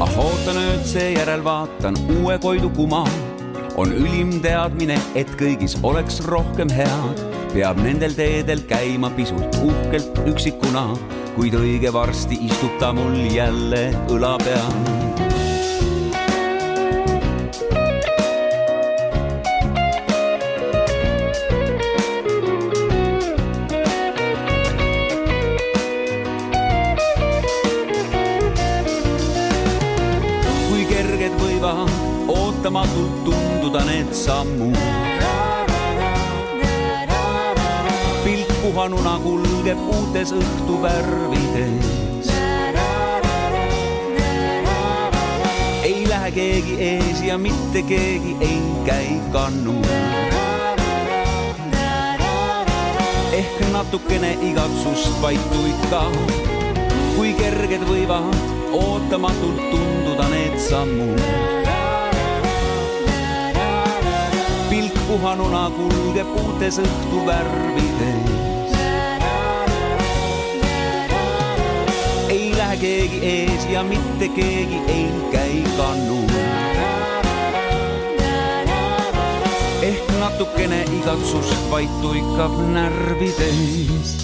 ah 0.01 0.19
ootan 0.19 0.59
ööd, 0.59 0.83
seejärel 0.85 1.45
vaatan 1.45 1.95
uue 2.19 2.39
Koidu 2.39 2.71
kuma. 2.71 3.07
On 3.77 3.93
ülim 3.93 4.35
teadmine, 4.45 4.97
et 5.19 5.31
kõigis 5.41 5.77
oleks 5.87 6.21
rohkem 6.29 6.71
head, 6.73 7.23
peab 7.55 7.81
nendel 7.85 8.15
teedel 8.17 8.65
käima 8.69 9.13
pisut 9.17 9.61
uhkelt 9.63 10.23
üksikuna, 10.29 10.93
kuid 11.37 11.57
õige 11.57 11.93
varsti 11.95 12.39
istub 12.49 12.77
ta 12.83 12.93
mul 12.97 13.17
jälle 13.33 13.89
õla 14.13 14.37
peal. 14.45 15.11
Ootamatult 32.33 33.52
tunduda 33.73 33.85
need 33.91 34.13
sammud. 34.13 34.77
pilk 38.25 38.51
puhanuna 38.63 39.19
kulgeb 39.25 39.79
uutes 39.89 40.33
õhtuvärvides. 40.33 42.29
ei 45.83 46.05
lähe 46.09 46.31
keegi 46.31 46.77
ees 46.81 47.23
ja 47.25 47.39
mitte 47.39 47.83
keegi 47.83 48.37
ei 48.41 48.61
käi 48.85 49.21
kannu. 49.33 49.81
ehk 53.33 53.57
natukene 53.73 54.37
igatsust 54.51 55.17
vaid 55.23 55.41
tuika, 55.53 56.05
kui 57.17 57.33
kerged 57.41 57.89
võivad 57.89 58.37
ootamatult 58.73 59.65
tunduda 59.71 60.29
need 60.29 60.61
sammud 60.61 61.62
puhanuna 65.13 65.71
kulgeb 65.71 66.29
uutes 66.41 66.79
õhtuvärvides. 66.81 68.73
ei 72.29 72.53
lähe 72.57 72.77
keegi 72.81 73.19
ees 73.33 73.67
ja 73.73 73.83
mitte 73.85 74.29
keegi 74.29 74.81
ei 74.89 75.13
käi 75.33 75.61
kannu. 75.77 76.23
ehk 79.83 80.13
natukene 80.21 80.81
igatsust 80.97 81.71
vaid 81.71 81.93
tuikab 82.01 82.57
närvides 82.73 84.17